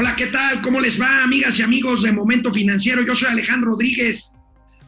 [0.00, 0.62] Hola, ¿qué tal?
[0.62, 3.02] ¿Cómo les va, amigas y amigos de Momento Financiero?
[3.04, 4.32] Yo soy Alejandro Rodríguez.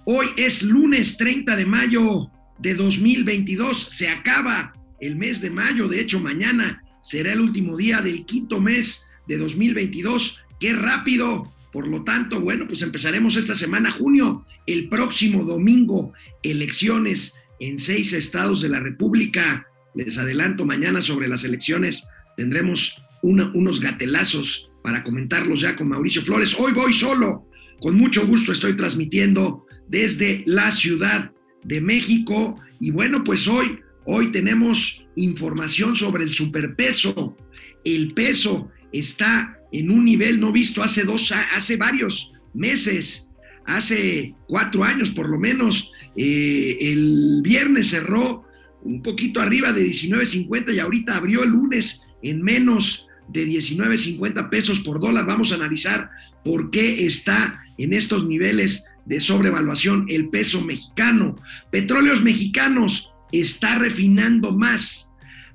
[0.04, 2.30] Hoy es lunes 30 de mayo
[2.60, 3.88] de 2022.
[3.90, 5.88] Se acaba el mes de mayo.
[5.88, 10.44] De hecho, mañana será el último día del quinto mes de 2022.
[10.60, 11.52] ¡Qué rápido!
[11.72, 16.12] Por lo tanto, bueno, pues empezaremos esta semana, junio, el próximo domingo,
[16.44, 19.66] elecciones en seis estados de la República.
[19.92, 22.06] Les adelanto, mañana sobre las elecciones
[22.36, 26.56] tendremos unos gatelazos para comentarlos ya con Mauricio Flores.
[26.58, 27.46] Hoy voy solo,
[27.80, 31.32] con mucho gusto estoy transmitiendo desde la Ciudad
[31.64, 37.36] de México y bueno, pues hoy, hoy tenemos información sobre el superpeso.
[37.84, 43.28] El peso está en un nivel no visto hace dos, hace varios meses,
[43.66, 45.92] hace cuatro años por lo menos.
[46.16, 48.44] Eh, el viernes cerró
[48.82, 54.80] un poquito arriba de 19.50 y ahorita abrió el lunes en menos de 19.50 pesos
[54.80, 55.26] por dólar.
[55.26, 56.10] Vamos a analizar
[56.44, 61.36] por qué está en estos niveles de sobrevaluación el peso mexicano.
[61.70, 65.10] Petróleos mexicanos está refinando más.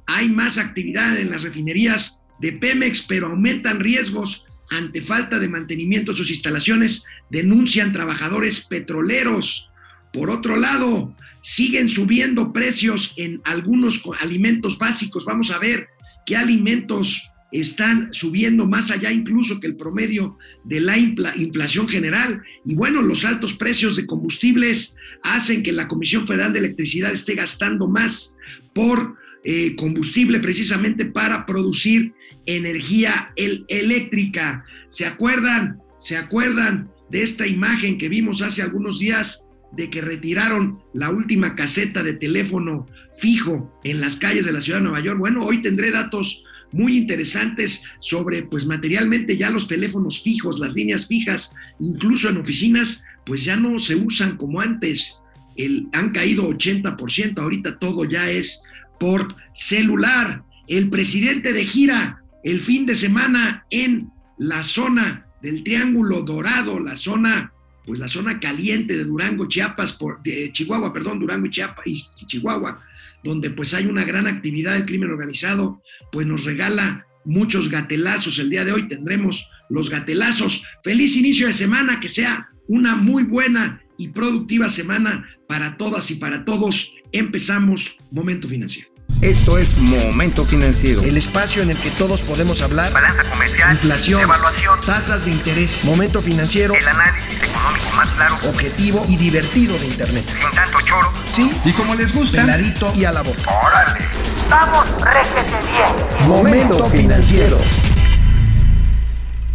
[0.07, 6.11] Hay más actividad en las refinerías de Pemex, pero aumentan riesgos ante falta de mantenimiento
[6.11, 9.69] de sus instalaciones, denuncian trabajadores petroleros.
[10.11, 15.25] Por otro lado, siguen subiendo precios en algunos alimentos básicos.
[15.25, 15.89] Vamos a ver
[16.25, 22.41] qué alimentos están subiendo más allá incluso que el promedio de la inflación general.
[22.63, 27.35] Y bueno, los altos precios de combustibles hacen que la Comisión Federal de Electricidad esté
[27.35, 28.37] gastando más
[28.73, 32.13] por eh, combustible precisamente para producir
[32.45, 34.63] energía eléctrica.
[34.87, 35.79] ¿Se acuerdan?
[35.99, 41.55] ¿Se acuerdan de esta imagen que vimos hace algunos días de que retiraron la última
[41.55, 42.85] caseta de teléfono
[43.19, 45.19] fijo en las calles de la ciudad de Nueva York?
[45.19, 51.07] Bueno, hoy tendré datos muy interesantes sobre, pues materialmente ya los teléfonos fijos, las líneas
[51.07, 55.19] fijas, incluso en oficinas, pues ya no se usan como antes.
[55.55, 58.61] El, han caído 80%, ahorita todo ya es
[58.99, 60.43] por celular.
[60.67, 66.95] El presidente de gira el fin de semana en la zona del Triángulo Dorado, la
[66.95, 67.51] zona,
[67.83, 72.25] pues la zona caliente de Durango, Chiapas, por, de Chihuahua, perdón, Durango y Chiapas y
[72.27, 72.79] Chihuahua,
[73.23, 78.39] donde pues hay una gran actividad del crimen organizado, pues nos regala muchos gatelazos.
[78.39, 80.63] El día de hoy tendremos los gatelazos.
[80.83, 86.15] Feliz inicio de semana, que sea una muy buena y productiva semana para todas y
[86.15, 86.93] para todos.
[87.11, 88.94] Empezamos Momento Financiero.
[89.21, 91.01] Esto es Momento Financiero.
[91.01, 92.91] El espacio en el que todos podemos hablar.
[92.93, 93.71] Balanza comercial.
[93.71, 94.21] Inflación.
[94.21, 94.79] Evaluación.
[94.85, 95.83] Tasas de interés.
[95.83, 96.75] Momento Financiero.
[96.75, 98.35] El análisis económico más claro.
[98.47, 100.25] Objetivo y divertido de Internet.
[100.27, 101.11] Sin tanto choro.
[101.31, 101.51] Sí.
[101.63, 102.41] Y como les gusta.
[102.41, 103.49] Peladito y a la boca.
[103.49, 104.05] Órale.
[104.49, 106.27] Vamos, réjete bien.
[106.29, 107.57] Momento Financiero.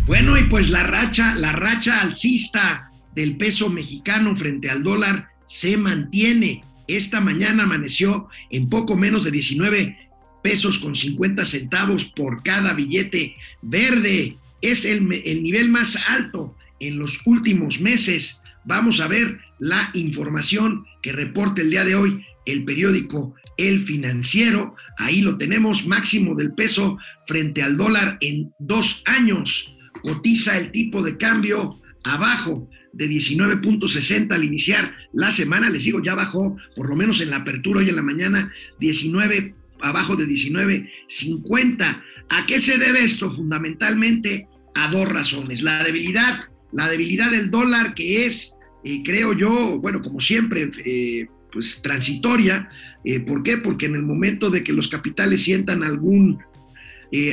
[0.06, 5.76] Bueno, y pues la racha, la racha alcista del peso mexicano frente al dólar se
[5.76, 6.64] mantiene
[6.96, 10.10] esta mañana amaneció en poco menos de 19
[10.42, 14.36] pesos con 50 centavos por cada billete verde.
[14.62, 18.40] Es el, nivel más alto en los últimos meses.
[18.64, 24.74] Vamos a ver la información que reporta el día de hoy el periódico El Financiero.
[24.98, 29.74] Ahí lo tenemos, máximo del peso frente al dólar en dos años.
[30.02, 36.14] Cotiza el tipo de cambio abajo de 19.60 al iniciar la semana, les digo, ya
[36.14, 42.02] bajó, por lo menos en la apertura hoy en la mañana, 19 abajo de 19.50.
[42.28, 43.32] ¿A qué se debe esto?
[43.32, 45.62] Fundamentalmente a dos razones.
[45.62, 46.40] La debilidad,
[46.72, 52.68] la debilidad del dólar que es, eh, creo yo, bueno, como siempre, eh, pues transitoria.
[53.04, 53.58] Eh, ¿Por qué?
[53.58, 56.38] Porque en el momento de que los capitales sientan algún,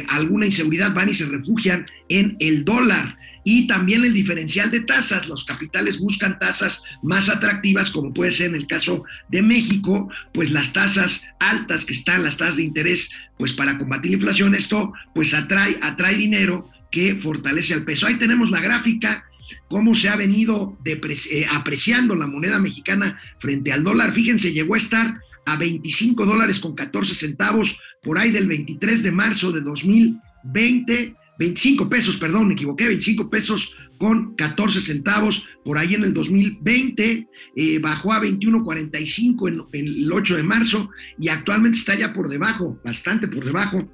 [0.09, 3.15] alguna inseguridad van y se refugian en el dólar
[3.49, 5.29] y también el diferencial de tasas.
[5.29, 10.51] Los capitales buscan tasas más atractivas, como puede ser en el caso de México, pues
[10.51, 14.91] las tasas altas que están, las tasas de interés, pues para combatir la inflación, esto
[15.15, 18.05] pues atrae, atrae dinero que fortalece al peso.
[18.05, 19.23] Ahí tenemos la gráfica
[19.69, 24.11] cómo se ha venido eh, apreciando la moneda mexicana frente al dólar.
[24.11, 25.13] Fíjense, llegó a estar
[25.45, 31.87] a 25 dólares con 14 centavos por ahí del 23 de marzo de 2020 25
[31.87, 37.79] pesos, perdón, me equivoqué, 25 pesos con 14 centavos por ahí en el 2020, eh,
[37.79, 40.89] bajó a 21.45 en, en, el 8 de marzo
[41.19, 43.87] y actualmente está ya por debajo, bastante por debajo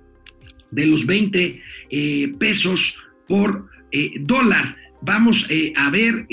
[0.72, 2.98] de los 20 eh, pesos
[3.28, 4.78] por eh, dólar.
[5.06, 6.28] Vamos a ver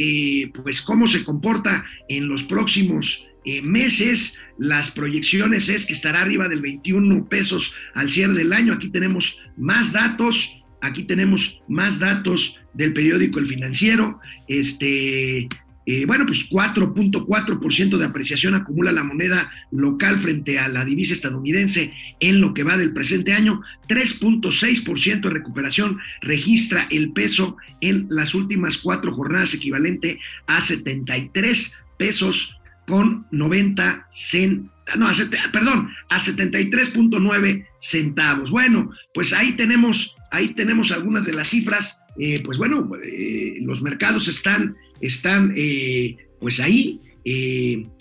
[0.62, 3.26] pues cómo se comporta en los próximos
[3.64, 4.38] meses.
[4.58, 8.72] Las proyecciones es que estará arriba del 21 pesos al cierre del año.
[8.72, 14.20] Aquí tenemos más datos aquí tenemos más datos del periódico El Financiero.
[14.48, 15.48] Este,
[15.86, 21.92] eh, bueno, pues 4.4% de apreciación acumula la moneda local frente a la divisa estadounidense
[22.20, 23.62] en lo que va del presente año.
[23.88, 32.59] 3.6% de recuperación registra el peso en las últimas cuatro jornadas, equivalente a 73 pesos
[32.90, 34.70] con 90 centavos.
[34.96, 35.12] No, a,
[35.52, 38.50] perdón, a 73.9 centavos.
[38.50, 42.02] Bueno, pues ahí tenemos, ahí tenemos algunas de las cifras.
[42.18, 47.00] Eh, pues bueno, eh, los mercados están, están eh, pues ahí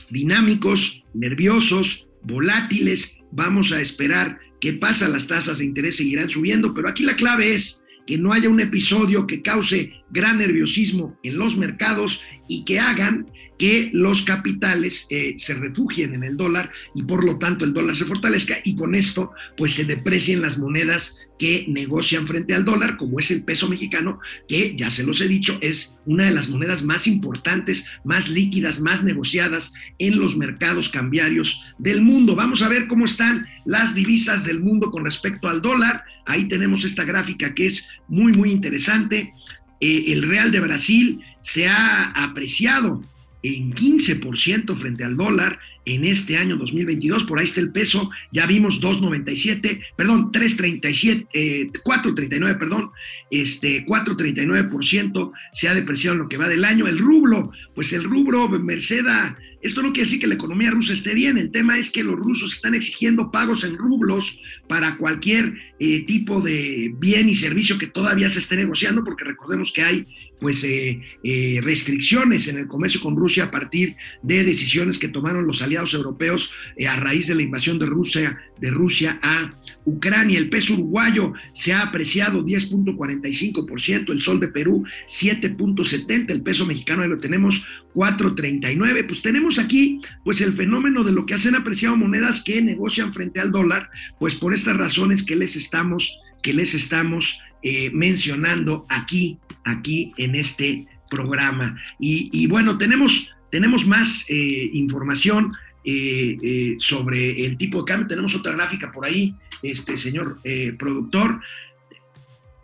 [0.09, 3.17] dinámicos, nerviosos, volátiles.
[3.31, 5.07] Vamos a esperar qué pasa.
[5.07, 8.59] Las tasas de interés seguirán subiendo, pero aquí la clave es que no haya un
[8.59, 13.25] episodio que cause gran nerviosismo en los mercados y que hagan
[13.59, 17.95] que los capitales eh, se refugien en el dólar y por lo tanto el dólar
[17.95, 22.97] se fortalezca y con esto pues se deprecien las monedas que negocian frente al dólar,
[22.97, 26.49] como es el peso mexicano, que ya se los he dicho, es una de las
[26.49, 32.35] monedas más importantes, más líquidas, más negociadas en los mercados cambiarios del mundo.
[32.35, 36.03] Vamos a ver cómo están las divisas del mundo con respecto al dólar.
[36.25, 39.33] Ahí tenemos esta gráfica que es muy, muy interesante.
[39.79, 43.01] Eh, el real de Brasil se ha apreciado
[43.41, 47.23] en 15% frente al dólar en este año 2022.
[47.23, 52.91] Por ahí está el peso, ya vimos 2.97, perdón, 3.37, eh, 4.39, perdón,
[53.31, 56.87] este 4.39% se ha depreciado en lo que va del año.
[56.87, 61.13] El rublo, pues el rubro, Merceda, esto no quiere decir que la economía rusa esté
[61.13, 66.05] bien, el tema es que los rusos están exigiendo pagos en rublos para cualquier eh,
[66.05, 70.05] tipo de bien y servicio que todavía se esté negociando, porque recordemos que hay
[70.39, 75.45] pues eh, eh, restricciones en el comercio con Rusia a partir de decisiones que tomaron
[75.45, 76.53] los aliados europeos
[76.87, 79.51] a raíz de la invasión de Rusia, de Rusia a
[79.85, 80.37] Ucrania.
[80.37, 87.03] El peso uruguayo se ha apreciado 10.45%, el sol de Perú 7.70, el peso mexicano
[87.03, 89.07] ahí lo tenemos 4.39.
[89.07, 93.39] Pues tenemos aquí pues el fenómeno de lo que hacen apreciado monedas que negocian frente
[93.39, 93.89] al dólar,
[94.19, 100.35] pues por estas razones que les estamos que les estamos eh, mencionando aquí, aquí en
[100.35, 101.77] este programa.
[101.99, 105.51] Y, bueno, tenemos, tenemos más eh, información
[105.83, 108.07] eh, sobre el tipo de cambio.
[108.07, 110.39] Tenemos otra gráfica por ahí, este señor
[110.77, 111.41] productor.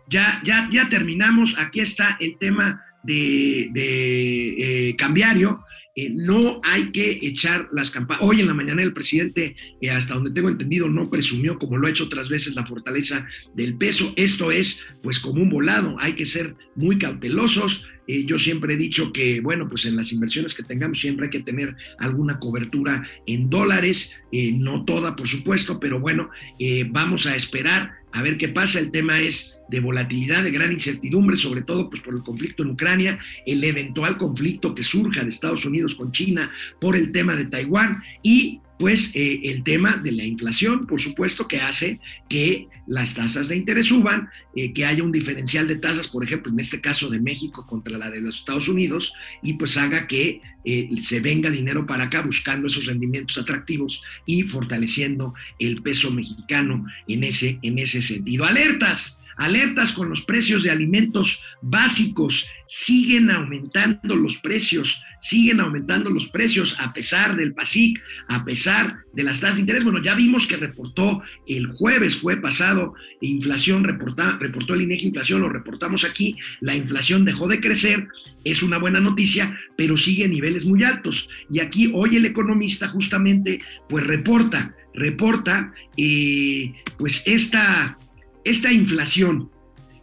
[0.08, 1.56] Ya, ya, ya terminamos.
[1.58, 5.64] Aquí está el tema de, de cambiario.
[5.98, 8.22] Eh, no hay que echar las campanas.
[8.22, 11.86] Hoy en la mañana el presidente, eh, hasta donde tengo entendido, no presumió, como lo
[11.86, 14.12] ha hecho otras veces, la fortaleza del peso.
[14.14, 15.96] Esto es, pues, como un volado.
[15.98, 17.86] Hay que ser muy cautelosos.
[18.06, 21.30] Eh, yo siempre he dicho que, bueno, pues en las inversiones que tengamos siempre hay
[21.30, 26.30] que tener alguna cobertura en dólares, no toda, por supuesto, pero bueno,
[26.90, 28.78] vamos a esperar a ver qué pasa.
[28.78, 32.70] El tema es de volatilidad, de gran incertidumbre, sobre todo pues, por el conflicto en
[32.70, 36.50] Ucrania, el eventual conflicto que surja de Estados Unidos con China
[36.80, 41.48] por el tema de Taiwán y pues eh, el tema de la inflación, por supuesto,
[41.48, 46.08] que hace que las tasas de interés suban, eh, que haya un diferencial de tasas,
[46.08, 49.12] por ejemplo, en este caso de México contra la de los Estados Unidos,
[49.42, 54.42] y pues haga que eh, se venga dinero para acá buscando esos rendimientos atractivos y
[54.42, 58.44] fortaleciendo el peso mexicano en ese, en ese sentido.
[58.44, 66.28] Alertas alertas con los precios de alimentos básicos, siguen aumentando los precios, siguen aumentando los
[66.28, 69.84] precios a pesar del PASIC, a pesar de las tasas de interés.
[69.84, 75.48] Bueno, ya vimos que reportó el jueves, fue pasado, inflación, reportó el INEGI inflación, lo
[75.48, 78.08] reportamos aquí, la inflación dejó de crecer,
[78.44, 81.28] es una buena noticia, pero sigue a niveles muy altos.
[81.50, 87.98] Y aquí hoy el economista justamente pues reporta, reporta eh, pues esta
[88.46, 89.50] esta inflación,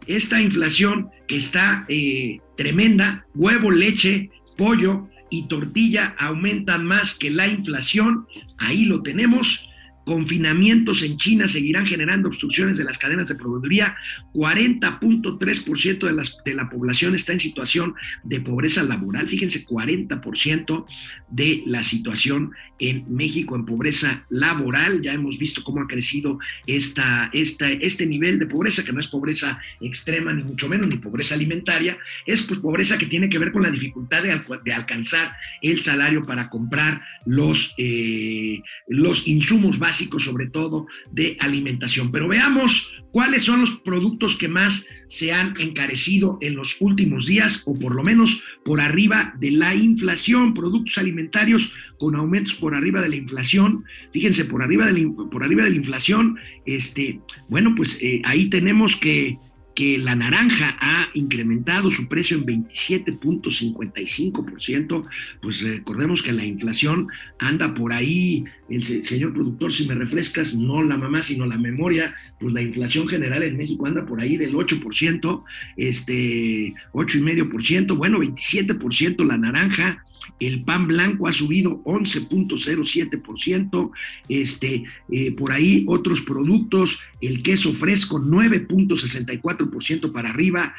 [0.06, 7.48] esta inflación que está eh, tremenda, huevo, leche, pollo y tortilla aumentan más que la
[7.48, 8.26] inflación,
[8.58, 9.66] ahí lo tenemos,
[10.04, 13.96] Confinamientos en China seguirán generando obstrucciones de las cadenas de proveeduría.
[14.34, 19.28] 40.3% de, de la población está en situación de pobreza laboral.
[19.28, 20.84] Fíjense, 40%
[21.30, 25.00] de la situación en México en pobreza laboral.
[25.00, 29.08] Ya hemos visto cómo ha crecido esta, esta, este nivel de pobreza, que no es
[29.08, 31.96] pobreza extrema, ni mucho menos, ni pobreza alimentaria.
[32.26, 36.50] Es pues pobreza que tiene que ver con la dificultad de, alcanzar el salario para
[36.50, 42.10] comprar los, eh, los insumos básicos sobre todo de alimentación.
[42.10, 47.62] Pero veamos cuáles son los productos que más se han encarecido en los últimos días
[47.66, 53.00] o por lo menos por arriba de la inflación, productos alimentarios con aumentos por arriba
[53.00, 53.84] de la inflación.
[54.12, 56.36] Fíjense, por arriba de la, por arriba de la inflación,
[56.66, 59.38] este, bueno, pues eh, ahí tenemos que
[59.74, 65.04] que la naranja ha incrementado su precio en 27.55%,
[65.42, 70.80] pues recordemos que la inflación anda por ahí, el señor productor, si me refrescas, no
[70.82, 74.54] la mamá, sino la memoria, pues la inflación general en México anda por ahí del
[74.54, 75.42] 8%,
[75.76, 80.04] este, 8,5%, bueno, 27% la naranja,
[80.40, 83.90] el pan blanco ha subido 11.07%,
[84.28, 90.74] este, eh, por ahí otros productos, el queso fresco 9.64% para arriba,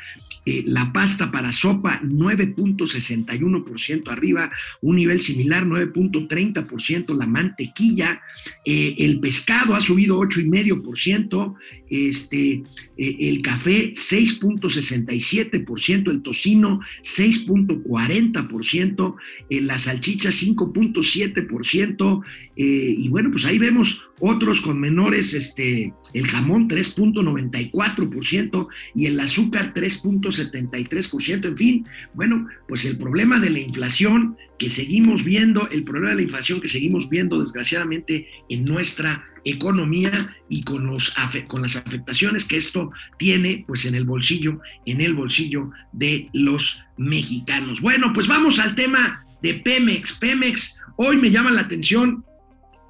[0.45, 8.21] eh, la pasta para sopa 9.61% arriba, un nivel similar 9.30%, la mantequilla,
[8.63, 11.55] eh, el pescado ha subido 8,5%,
[11.95, 12.63] este,
[12.97, 19.15] el café 6.67%, el tocino 6.40%,
[19.49, 22.23] la salchicha 5.7%,
[22.57, 29.19] eh, y bueno, pues ahí vemos otros con menores, este, el jamón 3.94% y el
[29.19, 35.83] azúcar 3.73%, en fin, bueno, pues el problema de la inflación que seguimos viendo, el
[35.83, 41.13] problema de la inflación que seguimos viendo desgraciadamente en nuestra economía y con, los,
[41.47, 46.83] con las afectaciones que esto tiene pues en el bolsillo, en el bolsillo de los
[46.97, 47.79] mexicanos.
[47.81, 50.13] Bueno, pues vamos al tema de Pemex.
[50.13, 52.25] Pemex, hoy me llama la atención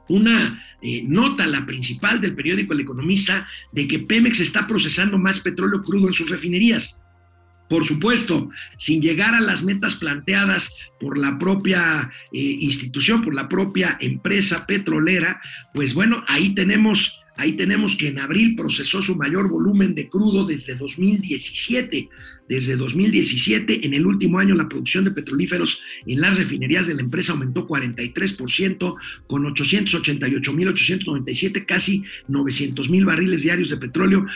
[0.08, 5.40] una eh, nota, la principal del periódico El Economista, de que Pemex está procesando más
[5.40, 7.02] petróleo crudo en sus refinerías.
[7.70, 13.50] Por supuesto, sin llegar a las metas planteadas por la propia eh, institución, por la
[13.50, 15.42] propia empresa petrolera,
[15.74, 20.46] pues bueno, ahí tenemos Ahí tenemos que en abril procesó su mayor volumen de crudo
[20.46, 22.08] desde 2017.
[22.48, 27.02] Desde 2017, en el último año, la producción de petrolíferos en las refinerías de la
[27.02, 34.28] empresa aumentó 43%, con 888.897, casi 900.000 barriles diarios de petróleo.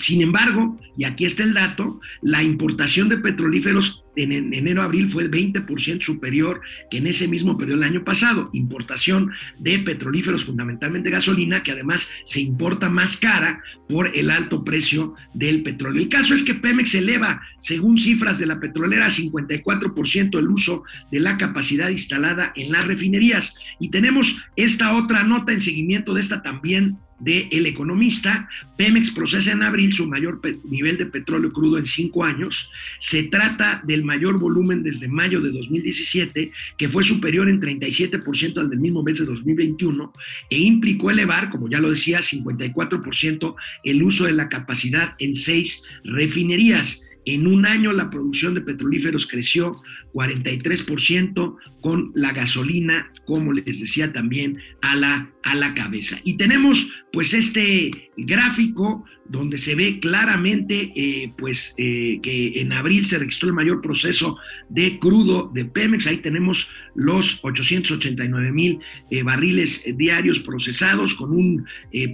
[0.00, 6.02] sin embargo, y aquí está el dato, la importación de petrolíferos en enero-abril fue 20%
[6.02, 8.50] superior que en ese mismo periodo del año pasado.
[8.52, 15.14] Importación de petrolíferos, fundamentalmente gasolina, que además se importa más cara por el alto precio
[15.34, 16.02] del petróleo.
[16.02, 20.84] El caso es que Pemex eleva, según cifras de la petrolera, a 54% el uso
[21.10, 23.54] de la capacidad instalada en las refinerías.
[23.80, 29.52] Y tenemos esta otra nota en seguimiento de esta también de El Economista, Pemex procesa
[29.52, 32.68] en abril su mayor nivel de petróleo crudo en cinco años.
[32.98, 38.70] Se trata del mayor volumen desde mayo de 2017, que fue superior en 37% al
[38.70, 40.12] del mismo mes de 2021,
[40.50, 45.84] e implicó elevar, como ya lo decía, 54% el uso de la capacidad en seis
[46.04, 47.04] refinerías.
[47.24, 49.76] En un año la producción de petrolíferos creció
[50.12, 56.18] 43% con la gasolina, como les decía también, a la, a la cabeza.
[56.24, 63.06] Y tenemos pues este gráfico donde se ve claramente eh, pues eh, que en abril
[63.06, 64.38] se registró el mayor proceso
[64.68, 66.06] de crudo de Pemex.
[66.06, 68.78] Ahí tenemos los 889 mil
[69.10, 71.66] eh, barriles diarios procesados con un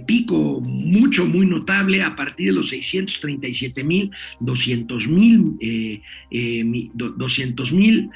[0.05, 5.57] pico mucho, muy notable a partir de los 637 mil, 200 mil,
[6.93, 8.09] 200 mil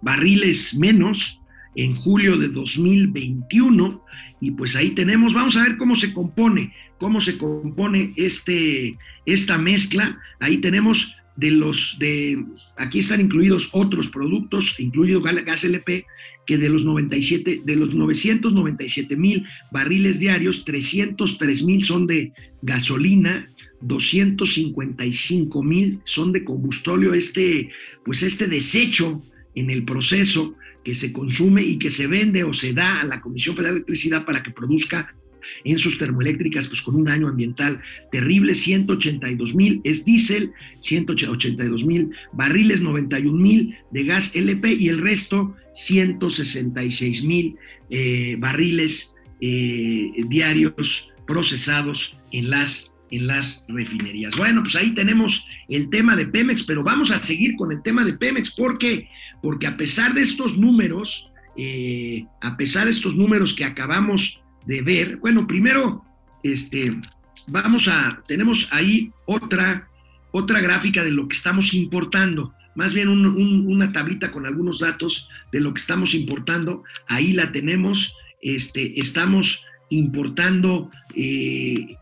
[0.00, 1.39] barriles menos
[1.80, 4.04] en julio de 2021
[4.40, 9.56] y pues ahí tenemos, vamos a ver cómo se compone, cómo se compone este, esta
[9.56, 12.44] mezcla, ahí tenemos de los de
[12.76, 16.04] aquí están incluidos otros productos, incluido gas LP,
[16.46, 23.46] que de los 97 de los 997 mil barriles diarios, 303 mil son de gasolina,
[23.80, 27.70] 255 mil son de combustóleo, este,
[28.04, 29.22] pues este desecho
[29.54, 33.20] en el proceso que se consume y que se vende o se da a la
[33.20, 35.14] Comisión Federal de Electricidad para que produzca
[35.64, 42.10] en sus termoeléctricas, pues con un daño ambiental terrible, 182 mil es diésel, 182 mil
[42.32, 47.56] barriles, 91 mil de gas LP y el resto 166 mil
[47.90, 54.36] eh, barriles eh, diarios procesados en las en las refinerías.
[54.36, 58.04] Bueno, pues ahí tenemos el tema de Pemex, pero vamos a seguir con el tema
[58.04, 58.52] de Pemex.
[58.52, 59.08] ¿Por qué?
[59.42, 64.82] Porque a pesar de estos números, eh, a pesar de estos números que acabamos de
[64.82, 66.04] ver, bueno, primero,
[66.42, 66.96] este,
[67.46, 69.88] vamos a, tenemos ahí otra,
[70.30, 75.60] otra gráfica de lo que estamos importando, más bien una tablita con algunos datos de
[75.60, 81.96] lo que estamos importando, ahí la tenemos, este, estamos importando, eh,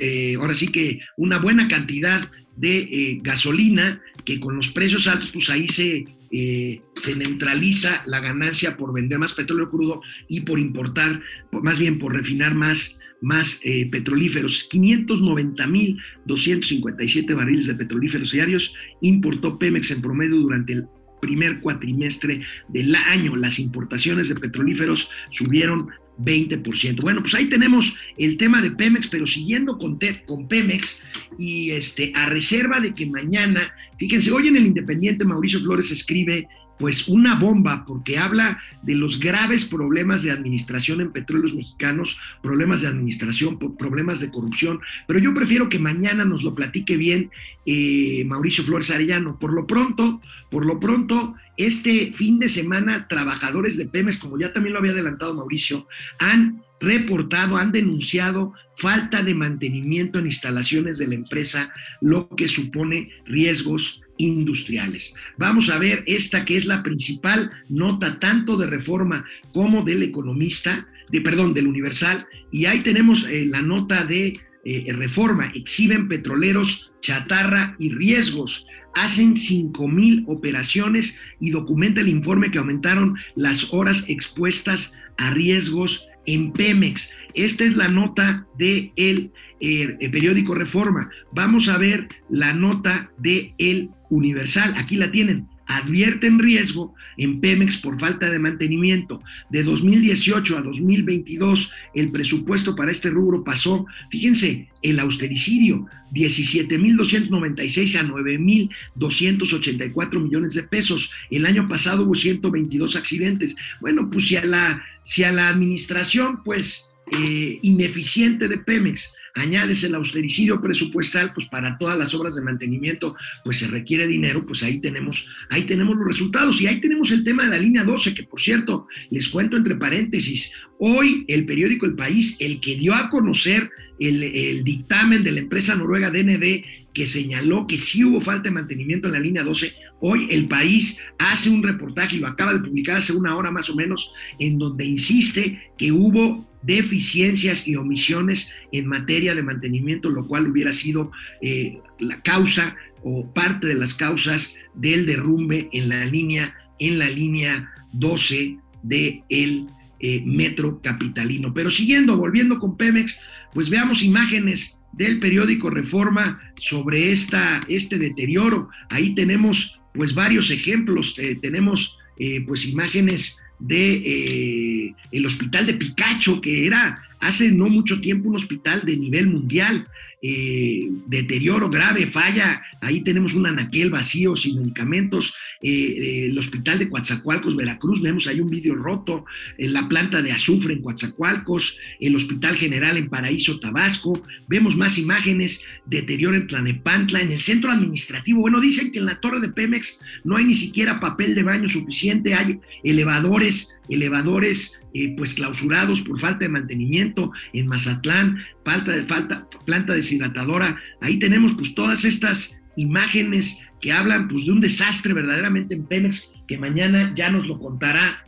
[0.00, 5.30] eh, ahora sí que una buena cantidad de eh, gasolina, que con los precios altos,
[5.32, 10.58] pues ahí se eh, se neutraliza la ganancia por vender más petróleo crudo y por
[10.58, 14.68] importar, más bien por refinar más, más eh, petrolíferos.
[14.70, 20.86] 590.257 barriles de petrolíferos diarios importó Pemex en promedio durante el
[21.20, 23.34] primer cuatrimestre del año.
[23.36, 27.00] Las importaciones de petrolíferos subieron 20%.
[27.02, 31.02] Bueno, pues ahí tenemos el tema de Pemex, pero siguiendo con, con Pemex
[31.38, 36.48] y este, a reserva de que mañana, fíjense, hoy en el Independiente Mauricio Flores escribe
[36.78, 42.82] pues una bomba porque habla de los graves problemas de administración en petróleos mexicanos, problemas
[42.82, 47.30] de administración, problemas de corrupción, pero yo prefiero que mañana nos lo platique bien
[47.64, 49.38] eh, Mauricio Flores Arellano.
[49.38, 54.52] Por lo pronto, por lo pronto, este fin de semana, trabajadores de Pemex, como ya
[54.52, 55.86] también lo había adelantado Mauricio,
[56.18, 63.10] han reportado, han denunciado falta de mantenimiento en instalaciones de la empresa, lo que supone
[63.24, 65.14] riesgos industriales.
[65.36, 70.86] Vamos a ver esta que es la principal nota tanto de reforma como del economista,
[71.10, 74.32] de perdón, del universal, y ahí tenemos eh, la nota de
[74.64, 78.66] eh, reforma, exhiben petroleros, chatarra y riesgos.
[78.94, 86.08] Hacen 5 mil operaciones y documenta el informe que aumentaron las horas expuestas a riesgos
[86.24, 87.10] en Pemex.
[87.36, 91.10] Esta es la nota del de eh, el periódico Reforma.
[91.32, 94.72] Vamos a ver la nota de El Universal.
[94.76, 95.46] Aquí la tienen.
[95.66, 99.18] Advierten riesgo en Pemex por falta de mantenimiento.
[99.50, 108.04] De 2018 a 2022, el presupuesto para este rubro pasó, fíjense, el austericidio, 17.296 a
[108.04, 111.10] 9.284 millones de pesos.
[111.30, 113.54] El año pasado hubo 122 accidentes.
[113.82, 119.84] Bueno, pues si a la, si a la administración, pues, eh, ineficiente de Pemex añades
[119.84, 124.62] el austericidio presupuestal, pues para todas las obras de mantenimiento, pues se requiere dinero, pues
[124.62, 126.60] ahí tenemos, ahí tenemos los resultados.
[126.60, 129.76] Y ahí tenemos el tema de la línea 12, que por cierto, les cuento entre
[129.76, 133.70] paréntesis, hoy el periódico El País, el que dio a conocer
[134.00, 136.64] el, el dictamen de la empresa noruega DND,
[136.96, 140.98] que señaló que sí hubo falta de mantenimiento en la línea 12, hoy el país
[141.18, 144.56] hace un reportaje y lo acaba de publicar hace una hora más o menos, en
[144.56, 151.12] donde insiste que hubo deficiencias y omisiones en materia de mantenimiento, lo cual hubiera sido
[151.42, 157.10] eh, la causa o parte de las causas del derrumbe en la línea, en la
[157.10, 159.66] línea 12 del el
[160.00, 161.52] eh, metro capitalino.
[161.52, 163.20] Pero siguiendo, volviendo con Pemex,
[163.52, 168.68] pues veamos imágenes del periódico Reforma sobre esta, este deterioro.
[168.90, 171.98] Ahí tenemos pues varios ejemplos, eh, tenemos
[172.46, 178.36] pues imágenes de eh, el hospital de Picacho, que era hace no mucho tiempo un
[178.36, 179.86] hospital de nivel mundial,
[180.22, 186.88] eh, deterioro grave, falla, ahí tenemos un anaquel vacío sin medicamentos, eh, el hospital de
[186.88, 189.24] Coatzacoalcos, Veracruz, vemos ahí un vidrio roto,
[189.58, 195.64] la planta de azufre en Coatzacoalcos, el hospital general en Paraíso, Tabasco, vemos más imágenes,
[195.86, 200.00] deterioro en Tlanepantla, en el centro administrativo, bueno, dicen que en la torre de Pemex
[200.24, 206.18] no hay ni siquiera papel de baño suficiente, hay elevadores, elevadores eh, pues clausurados por
[206.18, 210.76] falta de mantenimiento en Mazatlán, falta de falta, planta deshidratadora.
[211.00, 216.32] Ahí tenemos pues todas estas imágenes que hablan pues de un desastre verdaderamente en Pemex
[216.48, 218.24] que mañana ya nos lo contará,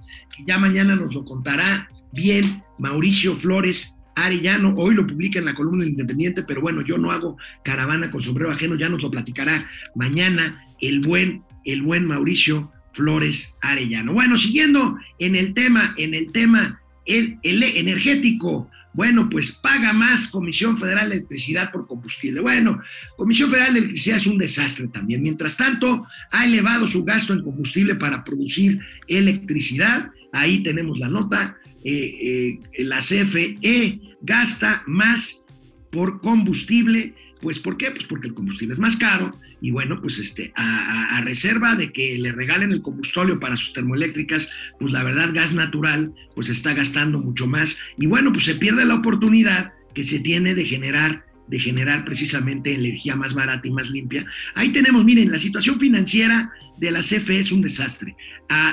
[0.47, 5.85] ya mañana nos lo contará bien Mauricio Flores Arellano, hoy lo publica en la columna
[5.85, 10.65] Independiente, pero bueno, yo no hago caravana con sombrero ajeno, ya nos lo platicará mañana
[10.81, 14.13] el buen, el buen Mauricio Flores Arellano.
[14.13, 20.77] Bueno, siguiendo en el tema, en el tema el, energético, bueno, pues paga más Comisión
[20.77, 22.41] Federal de Electricidad por combustible.
[22.41, 22.81] Bueno,
[23.17, 25.23] Comisión Federal de Electricidad es un desastre también.
[25.23, 30.11] Mientras tanto, ha elevado su gasto en combustible para producir electricidad.
[30.33, 31.57] Ahí tenemos la nota.
[31.85, 35.45] Eh, eh, la CFE gasta más
[35.93, 37.91] por combustible pues ¿por qué?
[37.91, 42.17] Pues porque el combustible es más caro y bueno, pues este, a, reserva de que
[42.19, 47.19] le regalen el combustorio para sus termoeléctricas, pues la verdad gas natural pues está gastando
[47.19, 51.59] mucho más y bueno, pues se pierde la oportunidad que se tiene de generar de
[51.59, 54.27] generar precisamente energía más barata y más limpia.
[54.55, 58.15] Ahí tenemos, miren, la situación financiera de la CFE es un desastre.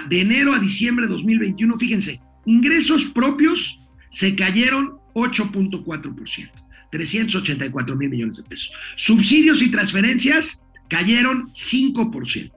[0.09, 3.79] de enero a diciembre de 2021, fíjense, ingresos propios
[4.11, 6.64] se cayeron 8.4%.
[6.95, 8.71] 384 mil millones de pesos.
[8.95, 12.51] Subsidios y transferencias cayeron 5%.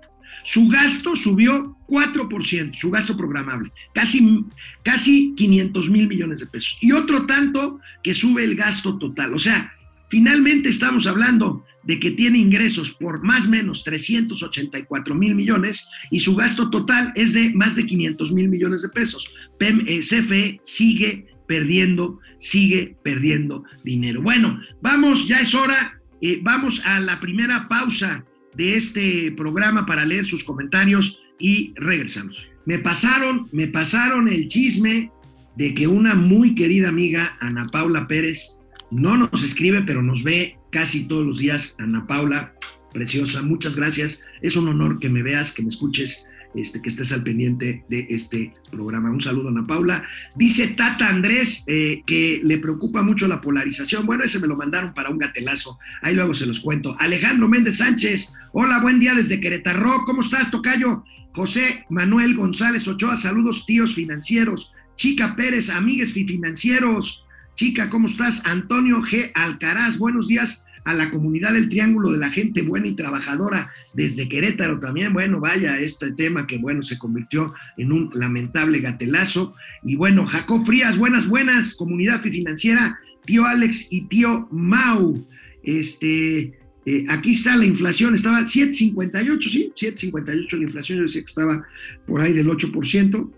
[0.45, 4.45] Su gasto subió 4%, su gasto programable, casi,
[4.83, 6.79] casi 500 mil millones de pesos.
[6.81, 9.35] Y otro tanto que sube el gasto total.
[9.35, 9.73] O sea,
[10.09, 16.19] finalmente estamos hablando de que tiene ingresos por más o menos 384 mil millones y
[16.19, 19.31] su gasto total es de más de 500 mil millones de pesos.
[19.61, 24.23] Eh, CFE sigue perdiendo, sigue perdiendo dinero.
[24.23, 30.05] Bueno, vamos, ya es hora, eh, vamos a la primera pausa de este programa para
[30.05, 32.47] leer sus comentarios y regresamos.
[32.67, 35.11] Me pasaron, me pasaron el chisme
[35.57, 38.59] de que una muy querida amiga, Ana Paula Pérez,
[38.91, 41.75] no nos escribe, pero nos ve casi todos los días.
[41.79, 42.55] Ana Paula,
[42.93, 44.21] preciosa, muchas gracias.
[44.43, 48.07] Es un honor que me veas, que me escuches, este, que estés al pendiente de
[48.11, 49.11] este programa.
[49.11, 50.05] Un saludo, Ana Paula.
[50.35, 54.07] Dice Tata Andrés eh, que le preocupa mucho la polarización.
[54.07, 55.79] Bueno, ese me lo mandaron para un gatelazo.
[56.03, 56.97] Ahí luego se los cuento.
[56.99, 58.33] Alejandro Méndez Sánchez.
[58.53, 60.05] Hola, buen día desde Querétaro.
[60.07, 61.05] ¿Cómo estás, Tocayo?
[61.33, 63.17] José Manuel González Ochoa.
[63.17, 64.73] Saludos, tíos financieros.
[64.97, 67.25] Chica Pérez, amigues financieros.
[67.55, 68.45] Chica, ¿cómo estás?
[68.47, 69.33] Antonio G.
[69.35, 74.27] Alcaraz, buenos días a la comunidad del Triángulo de la Gente Buena y Trabajadora desde
[74.27, 75.13] Querétaro también.
[75.13, 79.55] Bueno, vaya, este tema que, bueno, se convirtió en un lamentable gatelazo.
[79.85, 85.29] Y bueno, Jacob Frías, buenas, buenas, comunidad financiera, tío Alex y tío Mau.
[85.63, 91.27] Este, eh, aquí está la inflación, estaba 7.58, sí, 7.58 la inflación, yo decía que
[91.27, 91.67] estaba
[92.07, 93.31] por ahí del 8%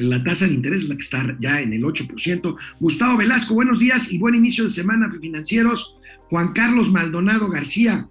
[0.00, 2.56] la tasa de interés es la que está ya en el 8%.
[2.80, 5.94] Gustavo Velasco, buenos días y buen inicio de semana financieros.
[6.30, 8.08] Juan Carlos Maldonado García,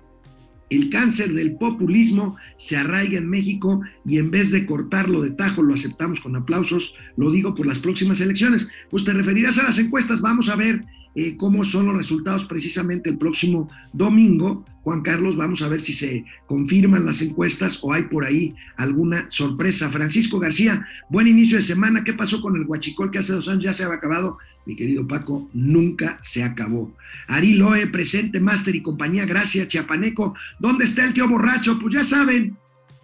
[0.70, 5.64] el cáncer del populismo se arraiga en México y en vez de cortarlo de tajo
[5.64, 8.70] lo aceptamos con aplausos, lo digo por las próximas elecciones.
[8.90, 10.82] Pues te referirás a las encuestas, vamos a ver
[11.16, 14.64] eh, cómo son los resultados precisamente el próximo domingo.
[14.84, 19.30] Juan Carlos, vamos a ver si se confirman las encuestas o hay por ahí alguna
[19.30, 19.90] sorpresa.
[19.90, 22.04] Francisco García, buen inicio de semana.
[22.04, 24.38] ¿Qué pasó con el Huachicol que hace dos años ya se había acabado?
[24.66, 26.94] Mi querido Paco, nunca se acabó.
[27.28, 29.68] Ari Loe, presente, máster y compañía, gracias.
[29.68, 31.80] Chiapaneco, ¿dónde está el tío borracho?
[31.80, 32.56] Pues ya saben,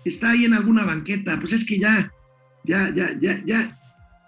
[0.03, 1.39] está ahí en alguna banqueta.
[1.39, 2.11] Pues es que ya,
[2.63, 3.77] ya, ya, ya, ya,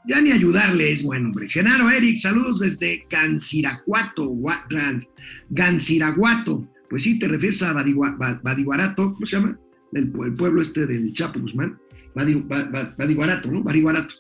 [0.08, 1.50] ya ni ayudarle es bueno, hombre.
[1.50, 4.34] Genaro Eric, saludos desde Gansiraguato,
[5.50, 6.68] Gansiraguato.
[6.90, 9.60] Pues sí, te refieres a Badiguarato, ¿cómo se llama?
[9.94, 11.78] El, pueblo este del Chapo Guzmán.
[12.16, 13.64] Badiguarato, ¿no?
[13.64, 14.16] Badiguarato.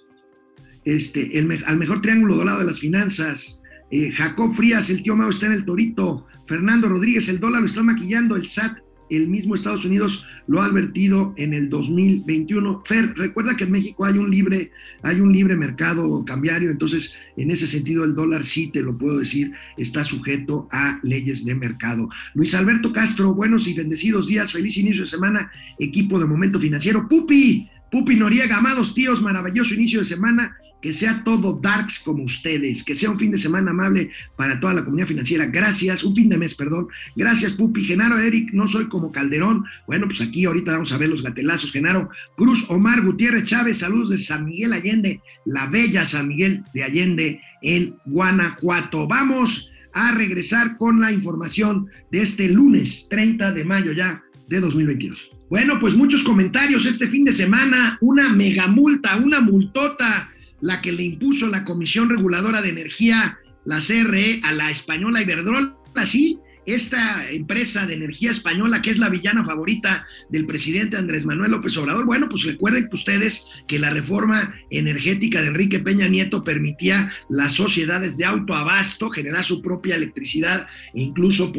[0.83, 3.61] Este, el, al mejor triángulo dorado de las finanzas.
[3.89, 6.27] Eh, Jacob Frías, el tío Mao está en el Torito.
[6.45, 8.35] Fernando Rodríguez, el dólar lo está maquillando.
[8.35, 12.83] El SAT el mismo Estados Unidos lo ha advertido en el 2021.
[12.85, 17.51] Fer, recuerda que en México hay un libre, hay un libre mercado cambiario, entonces en
[17.51, 22.09] ese sentido el dólar sí te lo puedo decir, está sujeto a leyes de mercado.
[22.33, 27.07] Luis Alberto Castro, buenos y bendecidos días, feliz inicio de semana, equipo de momento financiero.
[27.07, 32.83] Pupi, Pupi Noriega, amados tíos, maravilloso inicio de semana que sea todo darks como ustedes,
[32.83, 35.45] que sea un fin de semana amable para toda la comunidad financiera.
[35.45, 36.87] Gracias, un fin de mes, perdón.
[37.15, 37.83] Gracias, Pupi.
[37.83, 39.65] Genaro, Eric, no soy como Calderón.
[39.87, 41.71] Bueno, pues aquí ahorita vamos a ver los gatelazos.
[41.71, 46.83] Genaro, Cruz, Omar, Gutiérrez, Chávez, saludos de San Miguel Allende, la bella San Miguel de
[46.83, 49.07] Allende en Guanajuato.
[49.07, 55.29] Vamos a regresar con la información de este lunes 30 de mayo ya de 2022.
[55.49, 60.29] Bueno, pues muchos comentarios este fin de semana, una mega multa, una multota
[60.61, 65.75] la que le impuso la Comisión Reguladora de Energía, la CRE, a la española Iberdrola,
[66.05, 71.51] sí, esta empresa de energía española, que es la villana favorita del presidente Andrés Manuel
[71.51, 77.09] López Obrador, bueno, pues recuerden ustedes que la reforma energética de Enrique Peña Nieto permitía
[77.29, 81.53] las sociedades de autoabasto generar su propia electricidad e incluso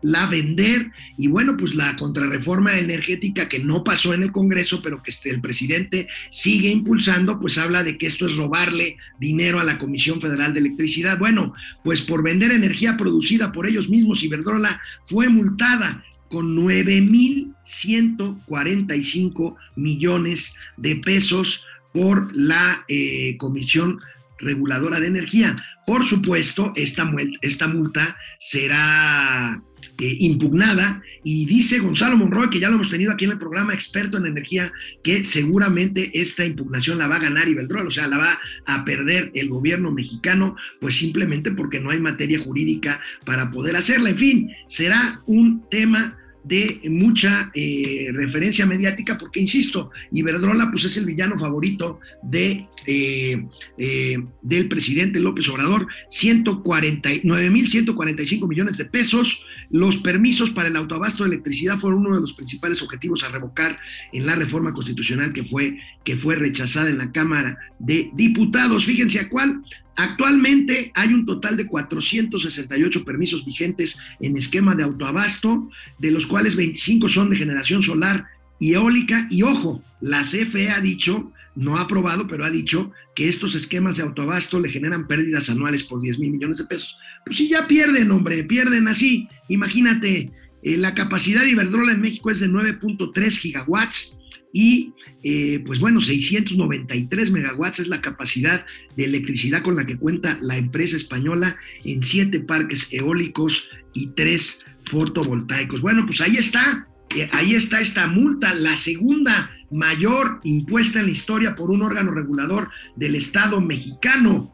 [0.00, 0.90] poderla vender.
[1.16, 5.30] Y bueno, pues la contrarreforma energética que no pasó en el Congreso, pero que este,
[5.30, 10.20] el presidente sigue impulsando, pues habla de que esto es robarle dinero a la Comisión
[10.20, 11.18] Federal de Electricidad.
[11.18, 11.52] Bueno,
[11.84, 20.96] pues por vender energía producida por ellos mismos Iberdrola fue multada con 9.145 millones de
[20.96, 23.98] pesos por la eh, Comisión
[24.38, 25.56] Reguladora de Energía.
[25.86, 27.10] Por supuesto, esta,
[27.42, 29.60] esta multa será
[29.98, 33.74] eh, impugnada y dice Gonzalo Monroy, que ya lo hemos tenido aquí en el programa
[33.74, 38.18] experto en energía, que seguramente esta impugnación la va a ganar Iberdrola, o sea, la
[38.18, 43.76] va a perder el gobierno mexicano, pues simplemente porque no hay materia jurídica para poder
[43.76, 44.10] hacerla.
[44.10, 50.96] En fin, será un tema de mucha eh, referencia mediática, porque insisto, Iberdrola pues es
[50.96, 53.44] el villano favorito de, eh,
[53.78, 59.44] eh, del presidente López Obrador, 149.145 millones de pesos.
[59.70, 63.78] Los permisos para el autoabasto de electricidad fueron uno de los principales objetivos a revocar
[64.12, 68.84] en la reforma constitucional que fue, que fue rechazada en la Cámara de Diputados.
[68.84, 69.62] Fíjense a cuál,
[69.96, 76.56] Actualmente hay un total de 468 permisos vigentes en esquema de autoabasto, de los cuales
[76.56, 78.26] 25 son de generación solar
[78.58, 79.26] y eólica.
[79.30, 83.96] Y ojo, la CFE ha dicho, no ha aprobado, pero ha dicho que estos esquemas
[83.96, 86.96] de autoabasto le generan pérdidas anuales por 10 mil millones de pesos.
[87.24, 89.28] Pues si ya pierden, hombre, pierden así.
[89.48, 90.30] Imagínate,
[90.62, 94.16] eh, la capacidad de Iberdrola en México es de 9.3 gigawatts
[94.52, 98.64] y eh, pues bueno, 693 megawatts es la capacidad
[98.96, 104.64] de electricidad con la que cuenta la empresa española en siete parques eólicos y tres
[104.84, 105.80] fotovoltaicos.
[105.80, 111.12] Bueno, pues ahí está, eh, ahí está esta multa, la segunda mayor impuesta en la
[111.12, 114.52] historia por un órgano regulador del Estado mexicano.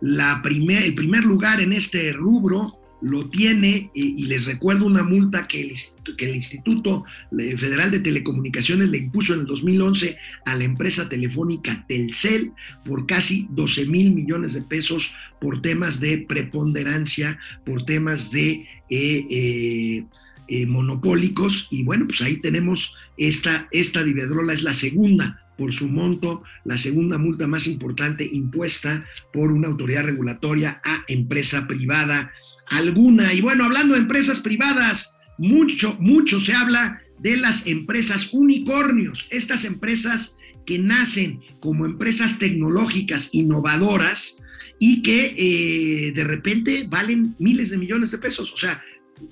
[0.00, 5.46] La primer, el primer lugar en este rubro lo tiene, y les recuerdo una multa
[5.46, 10.64] que el, que el, Instituto Federal de Telecomunicaciones le impuso en el 2011 a la
[10.64, 12.52] empresa telefónica Telcel
[12.84, 18.66] por casi 12 mil millones de pesos por temas de preponderancia, por temas de...
[18.90, 20.04] Eh, eh,
[20.50, 21.68] eh, monopólicos.
[21.70, 26.78] Y bueno, pues ahí tenemos esta, esta Divedrola es la segunda por su monto, la
[26.78, 32.32] segunda multa más importante impuesta por una autoridad regulatoria a empresa privada
[32.70, 33.32] alguna.
[33.32, 39.64] Y bueno, hablando de empresas privadas, mucho, mucho se habla de las empresas unicornios, estas
[39.64, 44.36] empresas que nacen como empresas tecnológicas innovadoras
[44.78, 48.52] y que eh, de repente valen miles de millones de pesos.
[48.52, 48.82] O sea,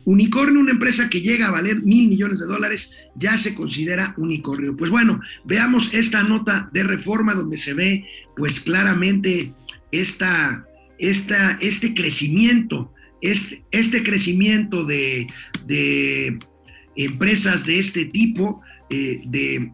[0.04, 4.76] unicornio, una empresa que llega a valer mil millones de dólares, ya se considera unicornio.
[4.76, 8.04] Pues bueno, veamos esta nota de reforma donde se ve
[8.36, 9.52] pues claramente
[9.92, 10.66] esta,
[10.98, 12.92] esta, este crecimiento
[13.30, 15.28] este, este crecimiento de,
[16.94, 19.72] empresas de este tipo, eh, de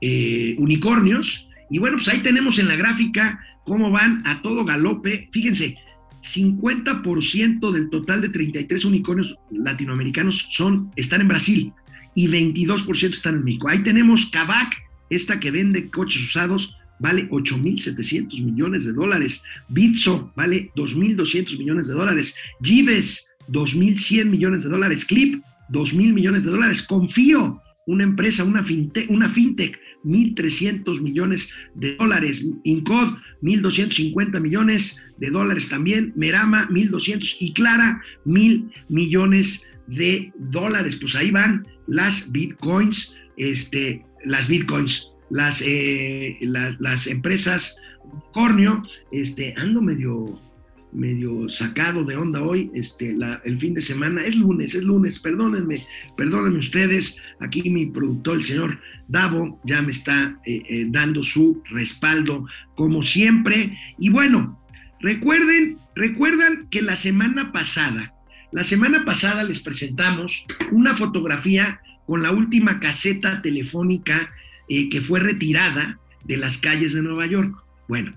[0.00, 1.48] eh, unicornios.
[1.70, 5.28] Y bueno, pues ahí tenemos en la gráfica cómo van a todo galope.
[5.30, 5.76] Fíjense,
[6.22, 11.72] 50% del total de 33 unicornios latinoamericanos son, están en Brasil
[12.14, 13.68] y 22% están en México.
[13.68, 14.74] Ahí tenemos Kavak,
[15.10, 19.42] esta que vende coches usados, vale 8.700 millones de dólares.
[19.68, 22.34] Bitso vale 2.200 millones de dólares.
[22.62, 25.04] Gives, 2.100 millones de dólares.
[25.04, 26.82] Clip, 2.000 millones de dólares.
[26.82, 32.46] Confío, una empresa, una fintech, una fintech 1.300 millones de dólares.
[32.64, 36.12] Incod, 1.250 millones de dólares también.
[36.16, 37.36] Merama, 1.200.
[37.40, 40.96] Y Clara, 1.000 millones de dólares.
[41.00, 47.76] Pues ahí van las bitcoins, este, las bitcoins las, eh, las empresas
[48.32, 50.40] Cornio, este, ando medio,
[50.92, 55.84] medio sacado de onda hoy, este, el fin de semana, es lunes, es lunes, perdónenme,
[56.16, 61.60] perdónenme ustedes, aquí mi productor, el señor Davo, ya me está eh, eh, dando su
[61.68, 64.60] respaldo, como siempre, y bueno,
[65.00, 68.14] recuerden, recuerdan que la semana pasada,
[68.52, 74.30] la semana pasada les presentamos una fotografía con la última caseta telefónica
[74.68, 77.54] que fue retirada de las calles de Nueva York.
[77.88, 78.12] Bueno,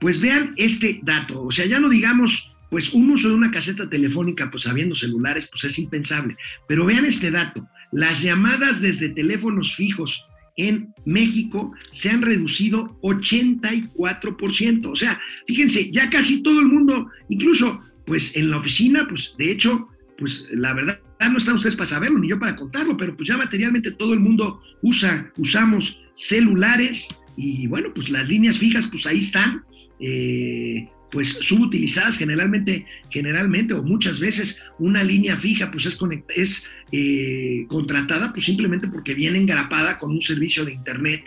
[0.00, 3.88] pues vean este dato, o sea, ya no digamos, pues un uso de una caseta
[3.88, 6.36] telefónica, pues habiendo celulares, pues es impensable,
[6.68, 14.86] pero vean este dato, las llamadas desde teléfonos fijos en México se han reducido 84%,
[14.86, 19.50] o sea, fíjense, ya casi todo el mundo, incluso pues en la oficina, pues de
[19.50, 21.00] hecho, pues la verdad
[21.30, 24.20] no están ustedes para saberlo, ni yo para contarlo, pero pues ya materialmente todo el
[24.20, 29.62] mundo usa, usamos celulares y bueno, pues las líneas fijas, pues ahí están,
[30.00, 35.98] eh, pues subutilizadas generalmente, generalmente o muchas veces una línea fija pues es,
[36.34, 41.24] es eh, contratada pues simplemente porque viene engrapada con un servicio de internet,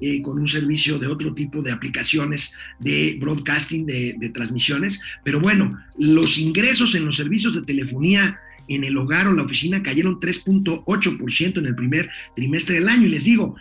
[0.00, 5.40] eh, con un servicio de otro tipo de aplicaciones de broadcasting, de, de transmisiones, pero
[5.40, 10.20] bueno, los ingresos en los servicios de telefonía en el hogar o la oficina cayeron
[10.20, 13.06] 3.8% en el primer trimestre del año.
[13.06, 13.56] Y les digo,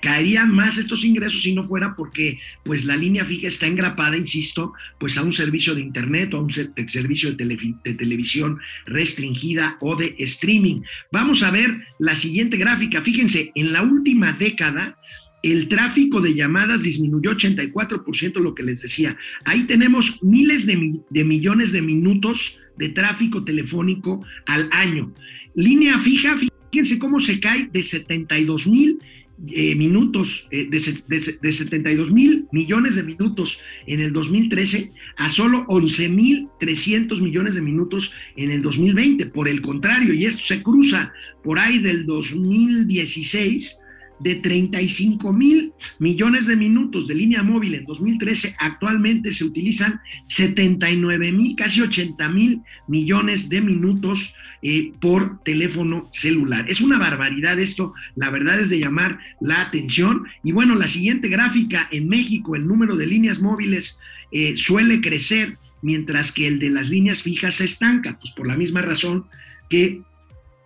[0.00, 4.72] caerían más estos ingresos si no fuera porque pues la línea fija está engrapada, insisto,
[4.98, 9.96] pues a un servicio de internet o a un servicio de, de televisión restringida o
[9.96, 10.82] de streaming.
[11.12, 13.02] Vamos a ver la siguiente gráfica.
[13.02, 14.96] Fíjense, en la última década,
[15.42, 19.16] el tráfico de llamadas disminuyó 84%, lo que les decía.
[19.44, 25.12] Ahí tenemos miles de, millones de minutos de tráfico telefónico al año.
[25.54, 26.36] Línea fija,
[26.70, 28.98] fíjense cómo se cae de 72 mil
[29.46, 35.64] eh, minutos, eh, de, de, 72 mil millones de minutos en el 2013 a solo
[35.68, 39.26] 11 mil 300 millones de minutos en el 2020.
[39.26, 41.12] Por el contrario, y esto se cruza
[41.44, 43.77] por ahí del 2016
[44.20, 51.32] de 35 mil millones de minutos de línea móvil en 2013, actualmente se utilizan 79
[51.32, 56.66] mil, casi 80 mil millones de minutos eh, por teléfono celular.
[56.68, 60.24] Es una barbaridad esto, la verdad es de llamar la atención.
[60.42, 64.00] Y bueno, la siguiente gráfica, en México el número de líneas móviles
[64.32, 68.56] eh, suele crecer mientras que el de las líneas fijas se estanca, pues por la
[68.56, 69.26] misma razón
[69.70, 70.02] que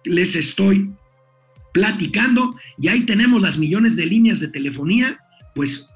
[0.04, 0.90] les estoy
[1.72, 2.54] platicando.
[2.78, 5.18] Y ahí tenemos las millones de líneas de telefonía,
[5.54, 5.88] pues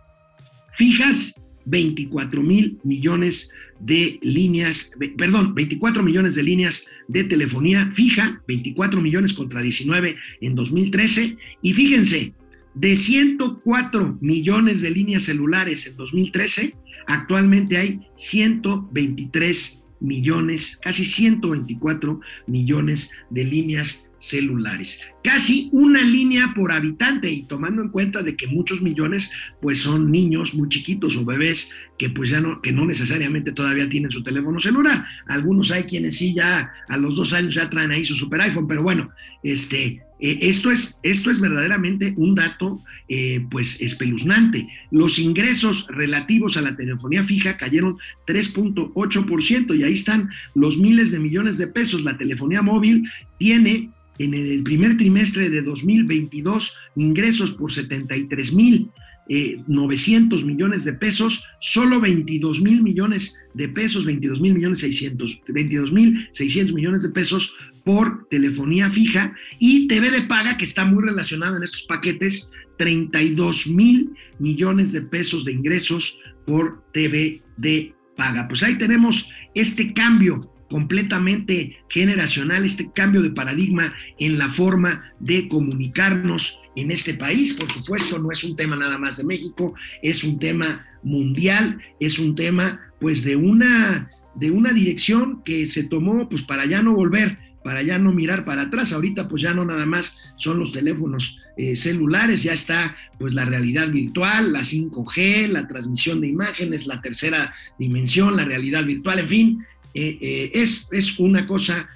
[0.75, 1.35] fijas,
[1.67, 9.35] 24 mil millones de líneas, perdón, 24 millones de líneas de telefonía fija, 24 millones
[9.35, 11.37] contra 19 en 2013.
[11.63, 12.33] Y fíjense,
[12.75, 16.75] de 104 millones de líneas celulares en 2013,
[17.07, 25.01] actualmente hay 123 millones, casi 124 millones de líneas celulares.
[25.27, 30.13] Casi una línea por habitante y tomando en cuenta de que muchos millones pues son
[30.13, 34.23] niños muy chiquitos o bebés que pues ya no, que no necesariamente todavía tienen su
[34.23, 35.05] teléfono celular.
[35.27, 38.69] Algunos hay quienes sí ya a los dos años ya traen ahí su super iPhone,
[38.69, 39.11] pero bueno,
[39.43, 44.69] este, eh, esto, es, esto es verdaderamente un dato eh, pues espeluznante.
[44.93, 51.19] Los ingresos relativos a la telefonía fija cayeron 3.8% y ahí están los miles de
[51.19, 52.05] millones de pesos.
[52.05, 55.16] La telefonía móvil tiene en el primer trimestre
[55.51, 58.91] de 2022 ingresos por 73 mil
[59.29, 65.41] 900 eh, millones de pesos, solo 22 mil millones de pesos, 22 mil millones 600,
[65.49, 70.85] 22 mil 600 millones de pesos por telefonía fija y TV de paga, que está
[70.85, 77.95] muy relacionado en estos paquetes, 32 mil millones de pesos de ingresos por TV de
[78.17, 78.47] paga.
[78.47, 85.49] Pues ahí tenemos este cambio completamente generacional, este cambio de paradigma en la forma de
[85.49, 87.55] comunicarnos en este país.
[87.55, 92.19] Por supuesto, no es un tema nada más de México, es un tema mundial, es
[92.19, 96.95] un tema pues de una, de una dirección que se tomó pues para ya no
[96.95, 98.93] volver para ya no mirar para atrás.
[98.93, 103.45] Ahorita pues ya no nada más son los teléfonos eh, celulares, ya está pues la
[103.45, 109.29] realidad virtual, la 5G, la transmisión de imágenes, la tercera dimensión, la realidad virtual, en
[109.29, 109.65] fin,
[109.97, 111.89] eh, eh, es, es una cosa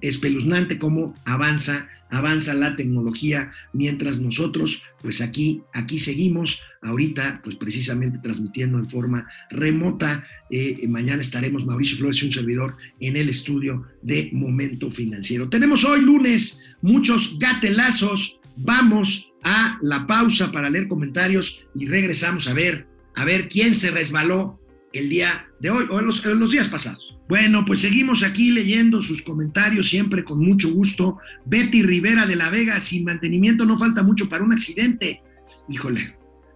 [0.00, 8.18] espeluznante cómo avanza, avanza la tecnología mientras nosotros, pues aquí, aquí seguimos, ahorita, pues precisamente
[8.22, 10.24] transmitiendo en forma remota.
[10.50, 15.50] Eh, mañana estaremos Mauricio Flores y un servidor en el estudio de Momento Financiero.
[15.50, 18.40] Tenemos hoy lunes muchos gatelazos.
[18.56, 23.90] Vamos a la pausa para leer comentarios y regresamos a ver, a ver quién se
[23.90, 24.58] resbaló
[24.94, 26.06] el día de hoy o en
[26.40, 27.13] los días pasados.
[27.28, 31.18] Bueno, pues seguimos aquí leyendo sus comentarios siempre con mucho gusto.
[31.46, 35.22] Betty Rivera de la Vega, sin mantenimiento no falta mucho para un accidente.
[35.68, 36.14] Híjole,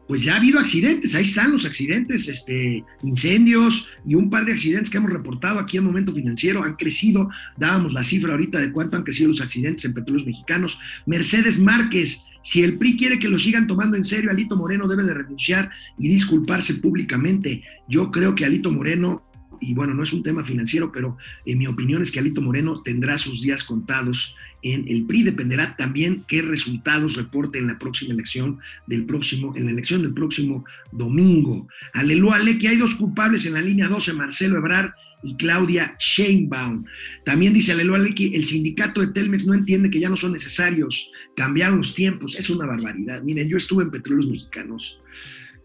[0.09, 4.52] pues ya ha habido accidentes, ahí están los accidentes, este, incendios y un par de
[4.52, 7.28] accidentes que hemos reportado aquí en Momento Financiero, han crecido,
[7.59, 10.78] dábamos la cifra ahorita de cuánto han crecido los accidentes en petróleos mexicanos.
[11.04, 15.02] Mercedes Márquez, si el PRI quiere que lo sigan tomando en serio, Alito Moreno debe
[15.02, 17.62] de renunciar y disculparse públicamente.
[17.87, 19.28] Yo creo que Alito Moreno
[19.61, 22.83] y bueno, no es un tema financiero, pero en mi opinión es que Alito Moreno
[22.83, 25.23] tendrá sus días contados en el PRI.
[25.23, 30.14] Dependerá también qué resultados reporte en la próxima elección del próximo, en la elección del
[30.14, 31.68] próximo domingo.
[31.94, 34.90] Aleluya, Ale, que hay dos culpables en la línea 12, Marcelo Ebrard
[35.23, 36.85] y Claudia Sheinbaum.
[37.25, 41.11] También dice Aleluya que el sindicato de Telmex no entiende que ya no son necesarios,
[41.37, 43.23] cambiaron los tiempos, es una barbaridad.
[43.23, 45.01] Miren, yo estuve en Petróleos Mexicanos,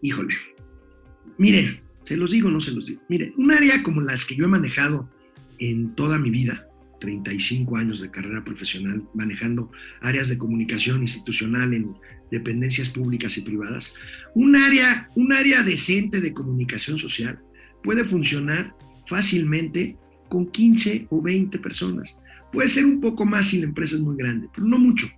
[0.02, 0.34] híjole,
[1.38, 3.00] miren, se los digo, no se los digo.
[3.08, 5.10] Mire, un área como las que yo he manejado
[5.58, 6.66] en toda mi vida,
[7.00, 11.94] 35 años de carrera profesional, manejando áreas de comunicación institucional en
[12.30, 13.94] dependencias públicas y privadas,
[14.34, 17.40] un área, un área decente de comunicación social
[17.82, 18.74] puede funcionar
[19.06, 19.96] fácilmente
[20.28, 22.16] con 15 o 20 personas.
[22.52, 25.08] Puede ser un poco más si la empresa es muy grande, pero no mucho.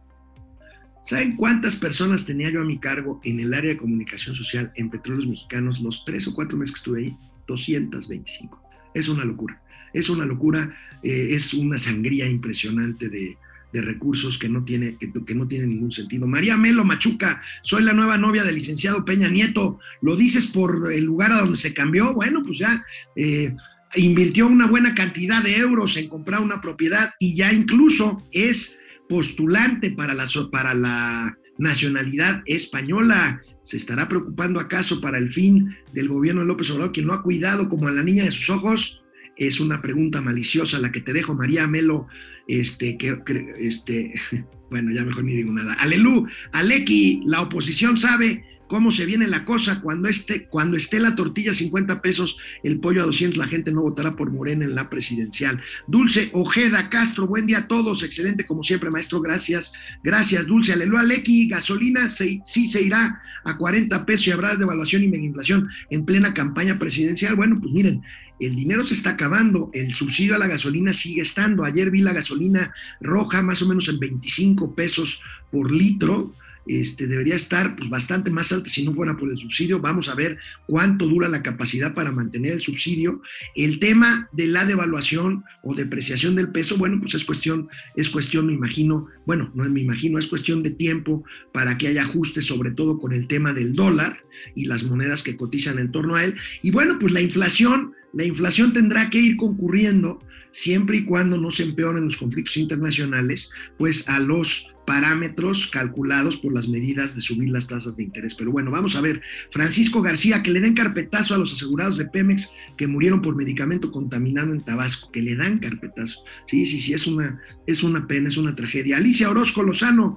[1.07, 4.91] ¿Saben cuántas personas tenía yo a mi cargo en el área de comunicación social en
[4.91, 7.17] Petróleos Mexicanos los tres o cuatro meses que estuve ahí?
[7.47, 8.61] 225.
[8.93, 9.63] Es una locura.
[9.95, 13.39] Es una locura, eh, es una sangría impresionante de,
[13.73, 16.27] recursos que no, tiene, que, no tiene ningún sentido.
[16.27, 19.79] María Melo Machuca, soy la nueva novia del licenciado Peña Nieto.
[20.01, 22.15] ¿Lo dices por el lugar a donde se cambió?
[22.15, 22.83] Bueno, pues ya
[23.15, 23.55] eh,
[23.95, 28.79] invirtió una buena cantidad de euros en comprar una propiedad y ya incluso es
[29.09, 33.41] postulante para la, para la nacionalidad española.
[33.63, 37.23] ¿Se estará preocupando acaso para el fin del gobierno de López Obrador, que no ha
[37.23, 39.03] cuidado como a la niña de sus ojos?
[39.37, 42.09] es una pregunta maliciosa la que te dejo, María Melo,
[42.49, 43.19] este, que,
[43.59, 44.15] este,
[44.71, 45.75] bueno, ya mejor ni digo nada.
[45.75, 51.15] Alelu, Aleki, la oposición sabe cómo se viene la cosa cuando esté, cuando esté la
[51.15, 54.75] tortilla a 50 pesos, el pollo a 200, la gente no votará por Morena en
[54.75, 55.61] la presidencial.
[55.87, 61.01] Dulce Ojeda Castro, buen día a todos, excelente como siempre, maestro, gracias, gracias, Dulce, aleluya,
[61.01, 66.05] Aleki, gasolina sí se irá a 40 pesos y habrá devaluación y mega inflación en
[66.05, 67.37] plena campaña presidencial.
[67.37, 68.03] Bueno, pues miren,
[68.39, 71.65] el dinero se está acabando, el subsidio a la gasolina sigue estando.
[71.65, 76.33] Ayer vi la gasolina roja más o menos en 25 pesos por litro.
[76.67, 79.81] Este, debería estar pues, bastante más alta si no fuera por el subsidio.
[79.81, 83.23] Vamos a ver cuánto dura la capacidad para mantener el subsidio.
[83.55, 88.47] El tema de la devaluación o depreciación del peso, bueno, pues es cuestión, es cuestión,
[88.47, 92.73] me imagino, bueno, no me imagino, es cuestión de tiempo para que haya ajustes, sobre
[92.73, 94.19] todo con el tema del dólar
[94.55, 96.35] y las monedas que cotizan en torno a él.
[96.63, 100.19] Y bueno, pues la inflación, la inflación tendrá que ir concurriendo
[100.51, 106.55] siempre y cuando no se empeoren los conflictos internacionales, pues a los parámetros calculados por
[106.55, 108.35] las medidas de subir las tasas de interés.
[108.35, 109.21] Pero bueno, vamos a ver.
[109.51, 112.49] Francisco García, que le den carpetazo a los asegurados de Pemex
[112.79, 116.25] que murieron por medicamento contaminado en Tabasco, que le dan carpetazo.
[116.47, 118.97] Sí, sí, sí, es una, es una pena, es una tragedia.
[118.97, 120.17] Alicia Orozco Lozano,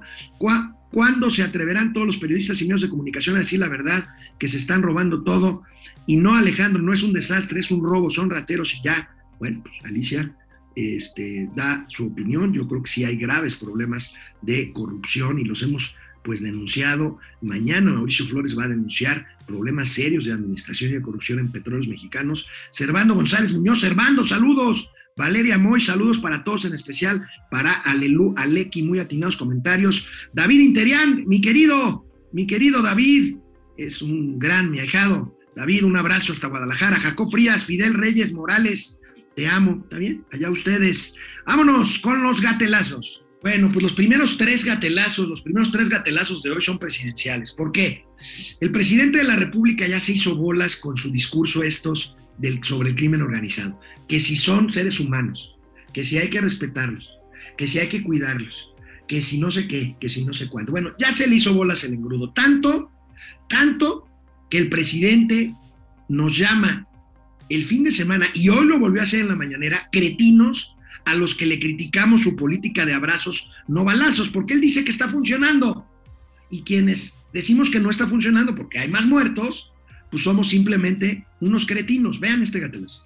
[0.92, 4.48] ¿cuándo se atreverán todos los periodistas y medios de comunicación a decir la verdad, que
[4.48, 5.62] se están robando todo?
[6.06, 9.14] Y no, Alejandro, no es un desastre, es un robo, son rateros y ya.
[9.38, 10.34] Bueno, pues Alicia,
[10.76, 12.52] este, da su opinión.
[12.52, 14.12] Yo creo que sí hay graves problemas
[14.42, 17.18] de corrupción y los hemos pues denunciado.
[17.40, 21.88] Mañana Mauricio Flores va a denunciar problemas serios de administración y de corrupción en petróleos
[21.88, 22.46] mexicanos.
[22.70, 24.90] Servando González Muñoz, Servando, saludos.
[25.20, 30.06] Valeria Moy, saludos para todos, en especial para Alelu, Aleki, muy atinados comentarios.
[30.32, 33.36] David Interián, mi querido, mi querido David,
[33.76, 35.36] es un gran, mi ahijado.
[35.54, 36.98] David, un abrazo hasta Guadalajara.
[36.98, 38.98] Jacob Frías, Fidel Reyes Morales,
[39.36, 40.24] te amo, ¿está bien?
[40.32, 41.14] Allá ustedes.
[41.46, 43.22] Vámonos con los gatelazos.
[43.42, 47.52] Bueno, pues los primeros tres gatelazos, los primeros tres gatelazos de hoy son presidenciales.
[47.52, 48.06] ¿Por qué?
[48.58, 52.90] El presidente de la República ya se hizo bolas con su discurso estos del, sobre
[52.90, 53.78] el crimen organizado,
[54.08, 55.56] que si son seres humanos,
[55.92, 57.18] que si hay que respetarlos,
[57.56, 58.72] que si hay que cuidarlos,
[59.06, 60.72] que si no sé qué, que si no sé cuánto.
[60.72, 62.90] Bueno, ya se le hizo bolas el engrudo, tanto,
[63.48, 64.08] tanto
[64.48, 65.54] que el presidente
[66.08, 66.86] nos llama
[67.48, 71.14] el fin de semana, y hoy lo volvió a hacer en la mañanera, cretinos a
[71.14, 75.08] los que le criticamos su política de abrazos, no balazos, porque él dice que está
[75.08, 75.86] funcionando.
[76.48, 79.72] Y quienes decimos que no está funcionando porque hay más muertos,
[80.10, 82.18] pues somos simplemente unos cretinos.
[82.18, 83.02] Vean este gatelazo.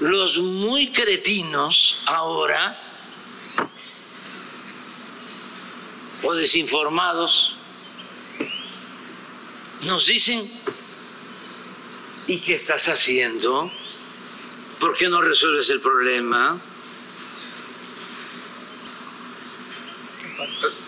[0.00, 2.78] Los muy cretinos ahora
[6.22, 7.56] o desinformados
[9.82, 10.50] nos dicen,
[12.26, 13.70] ¿y qué estás haciendo?
[14.78, 16.60] ¿Por qué no resuelves el problema?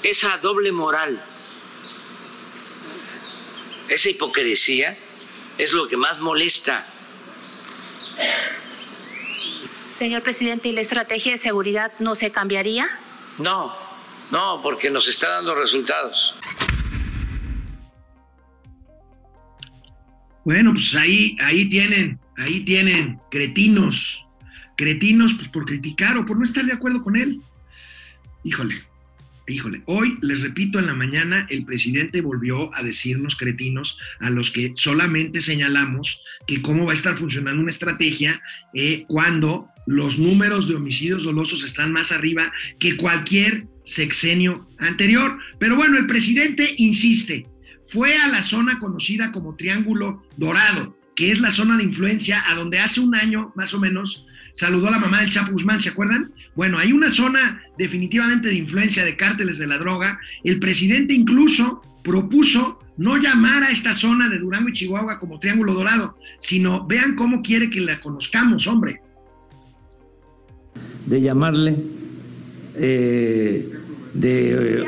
[0.03, 1.23] Esa doble moral,
[3.89, 4.97] esa hipocresía
[5.59, 6.87] es lo que más molesta.
[9.91, 12.89] Señor presidente, ¿y la estrategia de seguridad no se cambiaría?
[13.39, 13.77] No,
[14.31, 16.35] no, porque nos está dando resultados.
[20.45, 24.27] Bueno, pues ahí, ahí tienen, ahí tienen, cretinos,
[24.77, 27.41] cretinos, pues por criticar o por no estar de acuerdo con él.
[28.43, 28.85] Híjole,
[29.53, 34.51] híjole, hoy les repito, en la mañana el presidente volvió a decirnos cretinos a los
[34.51, 38.43] que solamente señalamos que cómo va a estar funcionando una estrategia
[38.75, 45.39] eh, cuando los números de homicidios dolosos están más arriba que cualquier sexenio anterior.
[45.59, 47.45] Pero bueno, el presidente insiste,
[47.89, 52.55] fue a la zona conocida como Triángulo Dorado, que es la zona de influencia a
[52.55, 55.91] donde hace un año más o menos saludó a la mamá del Chapo Guzmán, ¿se
[55.91, 56.33] acuerdan?
[56.55, 60.19] Bueno, hay una zona definitivamente de influencia de cárteles de la droga.
[60.45, 65.75] El presidente incluso propuso no llamar a esta zona de Durango y Chihuahua como Triángulo
[65.75, 69.01] Dorado, sino vean cómo quiere que la conozcamos, hombre.
[71.07, 71.77] De llamarle
[72.77, 73.73] eh,
[74.15, 74.87] de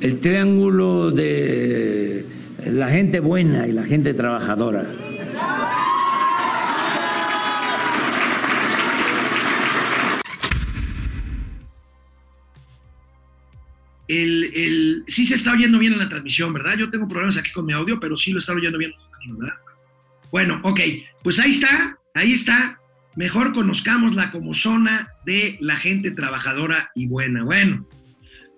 [0.00, 2.26] el triángulo de
[2.70, 4.86] la gente buena y la gente trabajadora.
[14.08, 16.76] El, el, sí se está oyendo bien en la transmisión, ¿verdad?
[16.78, 18.92] Yo tengo problemas aquí con mi audio, pero sí lo está oyendo bien,
[19.36, 19.54] ¿verdad?
[20.30, 20.80] Bueno, ok,
[21.22, 22.78] pues ahí está, ahí está
[23.16, 27.42] mejor conozcámosla como zona de la gente trabajadora y buena.
[27.42, 27.88] Bueno,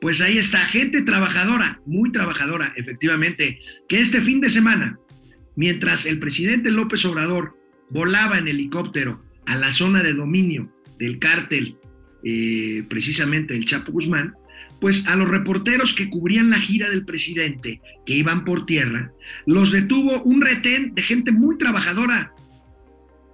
[0.00, 4.98] pues ahí está, gente trabajadora, muy trabajadora, efectivamente, que este fin de semana,
[5.56, 7.56] mientras el presidente López Obrador
[7.90, 11.76] volaba en helicóptero a la zona de dominio del cártel,
[12.24, 14.34] eh, precisamente el Chapo Guzmán,
[14.80, 19.12] pues a los reporteros que cubrían la gira del presidente, que iban por tierra,
[19.46, 22.32] los detuvo un retén de gente muy trabajadora,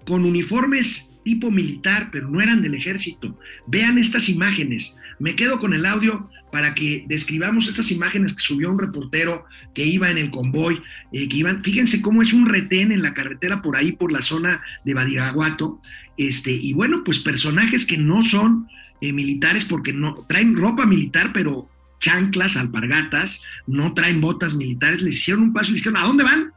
[0.06, 3.36] con uniformes tipo militar, pero no eran del ejército.
[3.66, 4.94] Vean estas imágenes.
[5.18, 9.44] Me quedo con el audio para que describamos estas imágenes que subió un reportero
[9.74, 10.80] que iba en el convoy,
[11.12, 14.22] eh, que iban, fíjense cómo es un retén en la carretera por ahí, por la
[14.22, 15.80] zona de Badiraguato,
[16.16, 18.68] este, y bueno, pues personajes que no son
[19.00, 25.16] eh, militares porque no traen ropa militar, pero chanclas, alpargatas, no traen botas militares, les
[25.16, 26.52] hicieron un paso y dijeron, ¿a dónde van?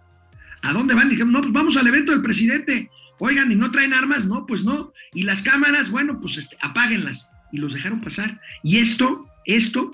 [0.61, 1.09] ¿A dónde van?
[1.09, 2.91] dijeron, no, pues vamos al evento del presidente.
[3.17, 4.27] Oigan, ¿y no traen armas?
[4.27, 4.93] No, pues no.
[5.15, 7.31] Y las cámaras, bueno, pues este, apáguenlas.
[7.51, 8.39] Y los dejaron pasar.
[8.61, 9.89] Y esto, esto,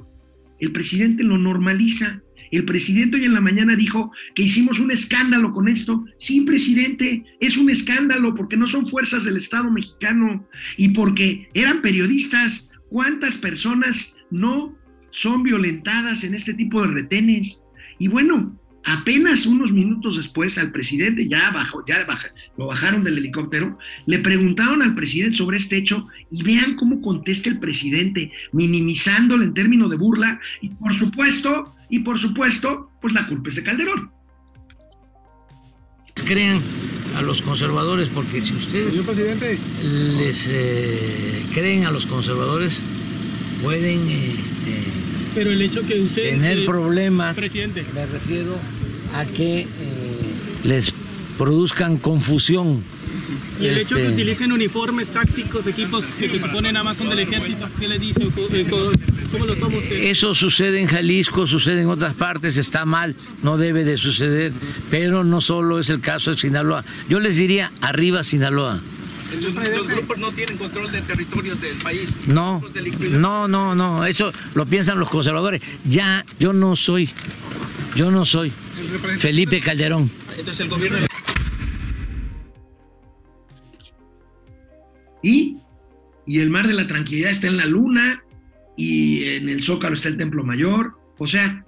[0.59, 2.21] el presidente lo normaliza.
[2.51, 6.05] El presidente hoy en la mañana dijo que hicimos un escándalo con esto.
[6.17, 10.47] Sí, presidente, es un escándalo porque no son fuerzas del Estado mexicano
[10.77, 12.69] y porque eran periodistas.
[12.89, 14.77] ¿Cuántas personas no
[15.11, 17.63] son violentadas en este tipo de retenes?
[17.97, 22.05] Y bueno, Apenas unos minutos después al presidente, ya, bajó, ya
[22.57, 27.49] lo bajaron del helicóptero, le preguntaron al presidente sobre este hecho y vean cómo contesta
[27.49, 33.27] el presidente, minimizándolo en términos de burla y por supuesto, y por supuesto, pues la
[33.27, 34.11] culpa es de Calderón.
[36.25, 36.61] Crean
[37.15, 38.95] a los conservadores porque si ustedes
[39.83, 42.81] les eh, creen a los conservadores
[43.61, 45.02] pueden este,
[45.33, 46.31] pero el hecho que usted...
[46.31, 47.35] Tener eh, problemas.
[47.35, 47.83] Presidente.
[47.93, 48.55] Me refiero
[49.15, 49.67] a que eh,
[50.63, 50.93] les
[51.37, 52.83] produzcan confusión.
[53.59, 57.09] Y el hecho que Este, utilicen uniformes tácticos, equipos que se suponen nada más son
[57.09, 58.23] del ejército, ¿qué le dice?
[58.23, 58.65] Eh,
[59.31, 59.95] ¿Cómo lo toma usted?
[59.95, 64.51] Eso sucede en Jalisco, sucede en otras partes, está mal, no debe de suceder,
[64.89, 66.83] pero no solo es el caso de Sinaloa.
[67.09, 68.79] Yo les diría, arriba Sinaloa.
[69.41, 72.15] Los grupos no tienen control de territorios del país.
[72.27, 72.61] No,
[73.11, 75.61] no, no, no, eso lo piensan los conservadores.
[75.85, 77.09] Ya, yo no soy,
[77.95, 78.51] yo no soy
[79.17, 80.09] Felipe Calderón.
[80.37, 80.97] Entonces el gobierno
[85.25, 85.57] Y,
[86.27, 88.21] y el mar de la tranquilidad está en la luna
[88.75, 90.97] y en el Zócalo está el Templo Mayor.
[91.17, 91.65] O sea,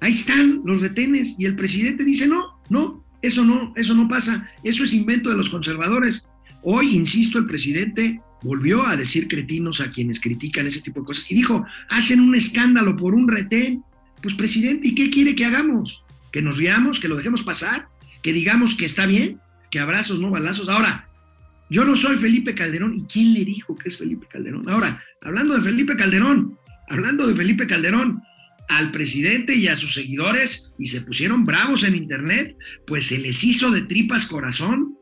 [0.00, 4.48] ahí están los retenes y el presidente dice, no, no, eso no, eso no pasa,
[4.62, 6.28] eso es invento de los conservadores.
[6.68, 11.30] Hoy, insisto, el presidente volvió a decir cretinos a quienes critican ese tipo de cosas
[11.30, 13.84] y dijo, hacen un escándalo por un retén.
[14.20, 16.02] Pues presidente, ¿y qué quiere que hagamos?
[16.32, 16.98] ¿Que nos riamos?
[16.98, 17.86] ¿Que lo dejemos pasar?
[18.20, 19.38] ¿Que digamos que está bien?
[19.70, 20.68] ¿Que abrazos, no balazos?
[20.68, 21.08] Ahora,
[21.70, 22.96] yo no soy Felipe Calderón.
[22.96, 24.68] ¿Y quién le dijo que es Felipe Calderón?
[24.68, 26.58] Ahora, hablando de Felipe Calderón,
[26.88, 28.20] hablando de Felipe Calderón,
[28.68, 32.56] al presidente y a sus seguidores, y se pusieron bravos en internet,
[32.88, 34.95] pues se les hizo de tripas corazón,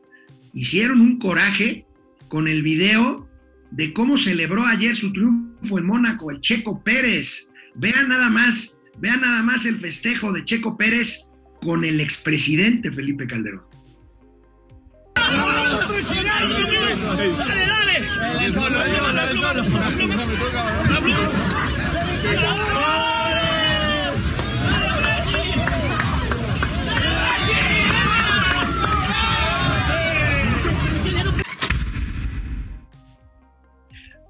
[0.55, 1.85] hicieron un coraje
[2.29, 3.29] con el video
[3.69, 7.47] de cómo celebró ayer su triunfo en Mónaco el Checo Pérez.
[7.75, 11.29] Vean nada más, vean nada más el festejo de Checo Pérez
[11.61, 13.61] con el expresidente Felipe Calderón.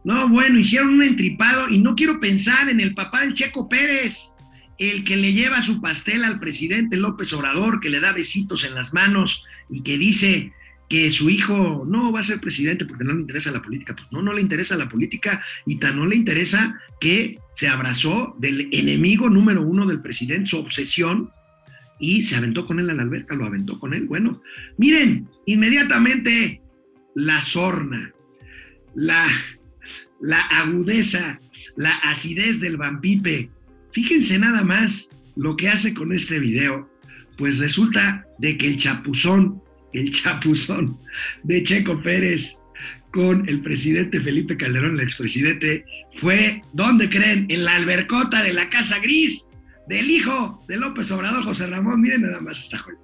[0.05, 4.29] No, bueno, hicieron un entripado y no quiero pensar en el papá del Checo Pérez,
[4.77, 8.75] el que le lleva su pastel al presidente López Obrador, que le da besitos en
[8.75, 10.53] las manos y que dice
[10.89, 13.95] que su hijo no va a ser presidente porque no le interesa la política.
[13.95, 18.35] Pues no, no le interesa la política y tan no le interesa que se abrazó
[18.37, 21.31] del enemigo número uno del presidente, su obsesión,
[21.99, 24.05] y se aventó con él a la alberca, lo aventó con él.
[24.05, 24.43] Bueno,
[24.77, 26.61] miren, inmediatamente
[27.15, 28.13] la sorna,
[28.93, 29.27] la,
[30.21, 31.39] la agudeza,
[31.75, 33.49] la acidez del vampipe.
[33.91, 36.89] Fíjense nada más lo que hace con este video.
[37.37, 39.61] Pues resulta de que el chapuzón,
[39.93, 40.97] el chapuzón
[41.43, 42.57] de Checo Pérez
[43.11, 45.85] con el presidente Felipe Calderón, el expresidente,
[46.15, 47.45] fue, ¿dónde creen?
[47.49, 49.49] En la albercota de la Casa Gris
[49.87, 52.01] del hijo de López Obrador, José Ramón.
[52.01, 52.97] Miren nada más esta joya.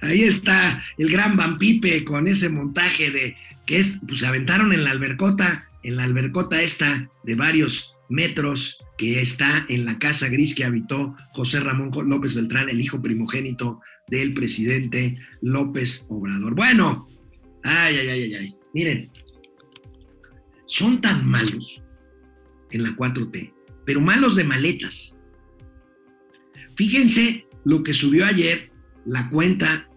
[0.00, 3.36] Ahí está el gran Vampipe con ese montaje de
[3.66, 8.78] que es, pues se aventaron en la albercota, en la albercota esta de varios metros
[8.98, 13.80] que está en la casa gris que habitó José Ramón López Beltrán, el hijo primogénito
[14.08, 16.54] del presidente López Obrador.
[16.54, 17.08] Bueno,
[17.62, 19.10] ay, ay, ay, ay, Miren,
[20.66, 21.82] son tan malos
[22.70, 23.52] en la 4T,
[23.84, 25.16] pero malos de maletas.
[26.76, 28.73] Fíjense lo que subió ayer
[29.06, 29.88] la cuenta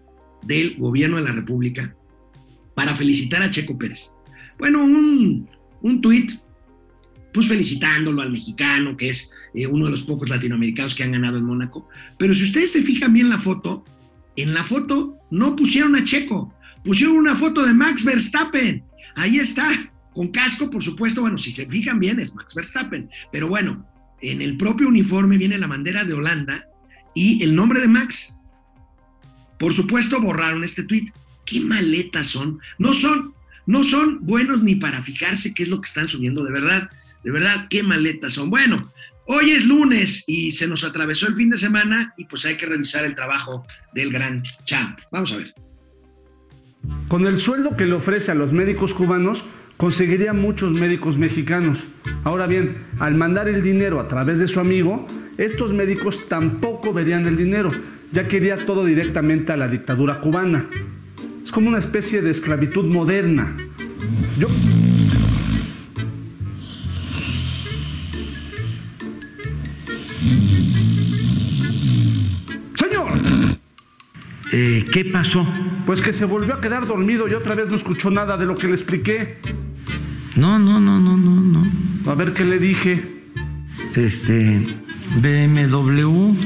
[0.42, 1.94] del gobierno de la República
[2.74, 4.10] para felicitar a Checo Pérez.
[4.58, 5.48] Bueno, un,
[5.82, 6.32] un tuit,
[7.32, 11.38] pues felicitándolo al mexicano, que es eh, uno de los pocos latinoamericanos que han ganado
[11.38, 11.88] en Mónaco.
[12.18, 13.84] Pero si ustedes se fijan bien la foto,
[14.36, 16.54] en la foto no pusieron a Checo,
[16.84, 18.84] pusieron una foto de Max Verstappen.
[19.16, 21.20] Ahí está, con casco, por supuesto.
[21.20, 23.08] Bueno, si se fijan bien, es Max Verstappen.
[23.32, 23.86] Pero bueno,
[24.20, 26.66] en el propio uniforme viene la bandera de Holanda
[27.14, 28.37] y el nombre de Max.
[29.58, 31.12] Por supuesto, borraron este tweet.
[31.44, 32.60] ¿Qué maletas son?
[32.78, 33.34] No son,
[33.66, 36.90] no son buenos ni para fijarse qué es lo que están subiendo, de verdad.
[37.24, 38.50] De verdad, qué maletas son.
[38.50, 38.92] Bueno,
[39.26, 42.66] hoy es lunes y se nos atravesó el fin de semana y pues hay que
[42.66, 44.98] revisar el trabajo del gran champ.
[45.10, 45.54] Vamos a ver.
[47.08, 49.44] Con el sueldo que le ofrece a los médicos cubanos,
[49.76, 51.84] conseguiría muchos médicos mexicanos.
[52.24, 55.06] Ahora bien, al mandar el dinero a través de su amigo,
[55.38, 57.70] estos médicos tampoco verían el dinero,
[58.12, 60.66] ya que iría todo directamente a la dictadura cubana.
[61.42, 63.56] Es como una especie de esclavitud moderna.
[64.38, 64.48] Yo...
[72.74, 73.08] Señor.
[74.52, 75.46] Eh, ¿Qué pasó?
[75.86, 78.54] Pues que se volvió a quedar dormido y otra vez no escuchó nada de lo
[78.54, 79.38] que le expliqué.
[80.36, 82.10] No, no, no, no, no, no.
[82.10, 83.02] A ver qué le dije.
[83.94, 84.60] Este,
[85.16, 86.34] BMW.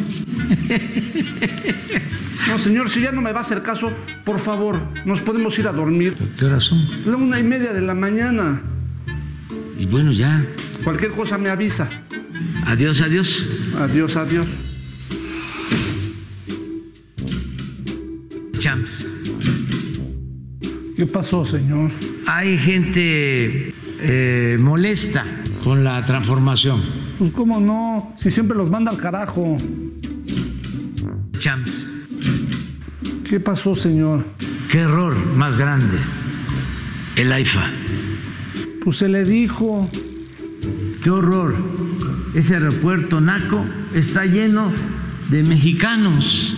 [2.49, 3.91] No, señor, si ya no me va a hacer caso,
[4.25, 6.15] por favor, nos podemos ir a dormir.
[6.39, 6.87] ¿Qué hora son?
[7.07, 8.61] La una y media de la mañana.
[9.79, 10.45] Y bueno, ya.
[10.85, 11.89] Cualquier cosa me avisa.
[12.67, 13.49] Adiós, adiós.
[13.79, 14.47] Adiós, adiós.
[18.59, 19.07] Champs.
[20.97, 21.91] ¿Qué pasó, señor?
[22.27, 25.25] Hay gente eh, molesta
[25.65, 27.02] con la transformación.
[27.23, 29.57] Pues cómo no, si siempre los manda al carajo.
[31.39, 31.87] Champs.
[33.31, 34.25] ¿Qué pasó, señor?
[34.69, 35.99] Qué error más grande.
[37.15, 37.63] El AIFA.
[38.83, 39.89] Pues se le dijo.
[41.01, 41.55] Qué horror.
[42.35, 43.65] Ese aeropuerto Naco
[43.95, 44.73] está lleno
[45.31, 46.57] de mexicanos.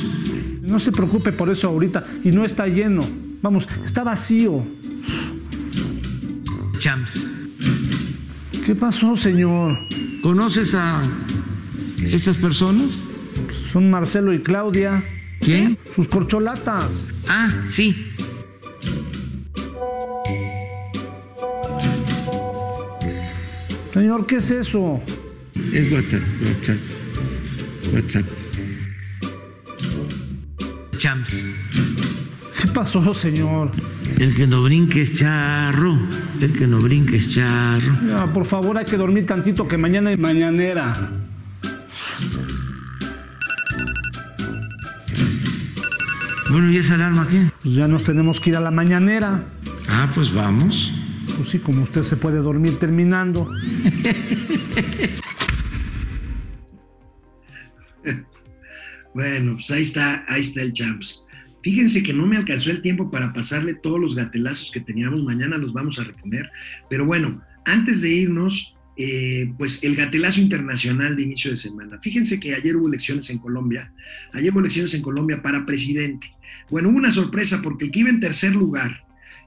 [0.63, 2.07] No se preocupe por eso ahorita.
[2.25, 3.03] Y no está lleno.
[3.43, 4.65] Vamos, está vacío.
[6.79, 7.23] Champs.
[8.65, 9.77] ¿Qué pasó, señor?
[10.25, 11.03] ¿Conoces a
[12.03, 13.05] estas personas?
[13.71, 15.05] Son Marcelo y Claudia.
[15.39, 15.77] ¿Quién?
[15.95, 16.93] Sus corcholatas.
[17.29, 18.11] Ah, sí.
[23.93, 24.99] Señor, ¿qué es eso?
[25.71, 26.23] Es WhatsApp.
[26.43, 26.79] WhatsApp.
[27.93, 28.25] WhatsApp.
[30.97, 31.45] Champs.
[32.63, 33.71] ¿Qué pasó, señor?
[34.19, 35.99] El que no brinque es charro.
[36.41, 37.93] El que no brinque es charro.
[38.07, 41.11] Ya, por favor, hay que dormir tantito que mañana es mañanera.
[46.51, 47.51] Bueno, ¿y esa alarma qué?
[47.63, 49.43] Pues ya nos tenemos que ir a la mañanera.
[49.89, 50.93] Ah, pues vamos.
[51.37, 53.51] Pues sí, como usted se puede dormir terminando.
[59.15, 61.23] Bueno, pues ahí está, ahí está el champs.
[61.65, 65.25] Fíjense que no me alcanzó el tiempo para pasarle todos los gatelazos que teníamos.
[65.25, 66.51] Mañana los vamos a reponer.
[66.91, 71.99] Pero bueno, antes de irnos, eh, pues el gatelazo internacional de inicio de semana.
[72.03, 73.91] Fíjense que ayer hubo elecciones en Colombia.
[74.35, 76.31] Ayer hubo elecciones en Colombia para presidente.
[76.69, 79.03] Bueno, hubo una sorpresa porque el que iba en tercer lugar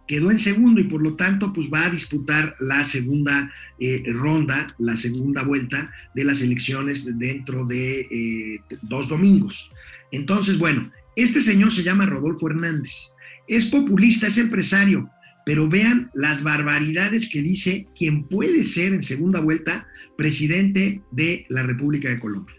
[0.08, 4.74] quedó en segundo y por lo tanto pues va a disputar la segunda eh, ronda,
[4.80, 9.70] la segunda vuelta de las elecciones dentro de eh, dos domingos.
[10.12, 13.10] Entonces, bueno, este señor se llama Rodolfo Hernández.
[13.48, 15.10] Es populista, es empresario,
[15.48, 21.64] pero vean las barbaridades que dice quien puede ser en segunda vuelta presidente de la
[21.64, 22.56] República de Colombia.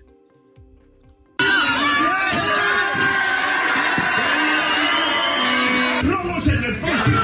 [6.02, 7.20] Robos en el próximo.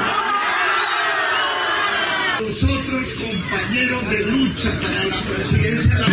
[2.41, 6.07] Nosotros, compañeros de lucha para la presidencia de la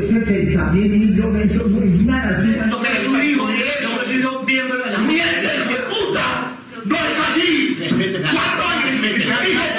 [0.00, 2.42] TIC, que fue 70 mil millones, eso no es nada.
[2.42, 2.56] ¿sí?
[2.68, 6.56] No eres un hijo de eso, he sido miembro de la mierda, hijo de puta.
[6.84, 7.76] No es así.
[7.78, 9.70] ¿Cuánto hay que dijo de?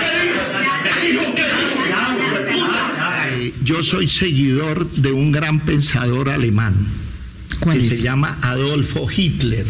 [3.63, 6.75] Yo soy seguidor de un gran pensador alemán
[7.59, 9.65] ¿Cuál que se llama Adolfo Hitler.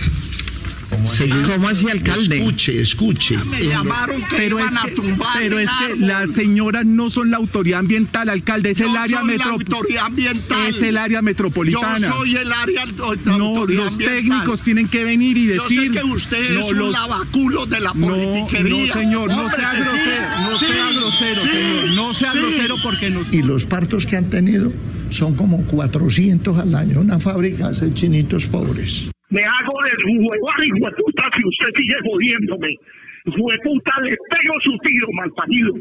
[1.45, 2.37] ¿Cómo así, alcalde?
[2.37, 3.37] Escuche, escuche.
[3.49, 6.85] Me llamaron que Pero iban es a que, tumbar pero el es que las señoras
[6.85, 10.67] no son la autoridad ambiental, alcalde, es Yo el área metropolitana.
[10.67, 11.97] Es el área metropolitana.
[11.99, 14.17] Yo soy el área la no, autoridad los ambiental.
[14.23, 15.91] técnicos tienen que venir y Yo sé decir.
[15.91, 18.85] que usted no, es un los- lavaculo de la No, politiquería.
[18.87, 22.37] no, señor, no sea sí, grosero, no sí, sea grosero, sí, señor, no sea sí.
[22.39, 23.33] grosero porque nos.
[23.33, 24.71] Y los partos que han tenido
[25.09, 26.99] son como 400 al año.
[27.01, 29.10] Una fábrica hace chinitos pobres.
[29.31, 32.77] Me hago del huevar y hueputa si usted sigue jodiéndome.
[33.25, 35.73] Hueputa, le pego su tiro, malparido.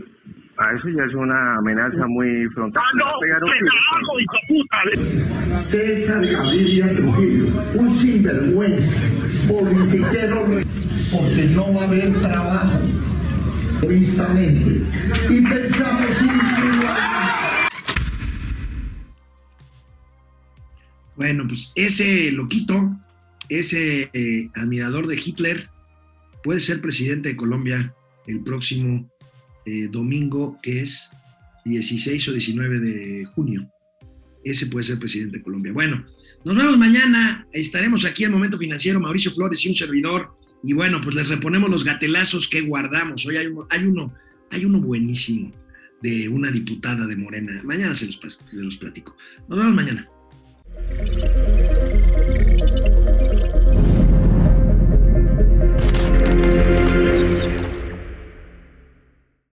[0.57, 2.80] Ah, eso ya es una amenaza muy frontal.
[2.84, 3.46] Ah, no, tiro.
[3.46, 5.57] la hago, hijo puta.
[5.57, 9.01] César Gaviria Trujillo, un sinvergüenza,
[9.48, 10.44] politiquero,
[11.11, 12.78] porque no va a haber trabajo,
[13.82, 14.84] egoístamente.
[15.28, 17.11] Y pensamos individualmente.
[21.16, 22.96] Bueno, pues ese loquito,
[23.51, 25.68] ese eh, admirador de Hitler,
[26.42, 27.94] puede ser presidente de Colombia
[28.26, 29.11] el próximo
[29.66, 31.11] eh, domingo, que es
[31.64, 33.68] 16 o 19 de junio.
[34.44, 35.72] Ese puede ser presidente de Colombia.
[35.72, 36.07] Bueno,
[36.44, 37.46] nos vemos mañana.
[37.53, 40.30] Estaremos aquí en Momento Financiero, Mauricio Flores y un servidor.
[40.62, 43.26] Y bueno, pues les reponemos los gatelazos que guardamos.
[43.26, 44.14] Hoy hay uno, hay uno,
[44.51, 45.51] hay uno buenísimo
[46.03, 47.61] de una diputada de Morena.
[47.64, 49.14] Mañana se los, pas- se los platico.
[49.48, 50.09] Nos vemos mañana.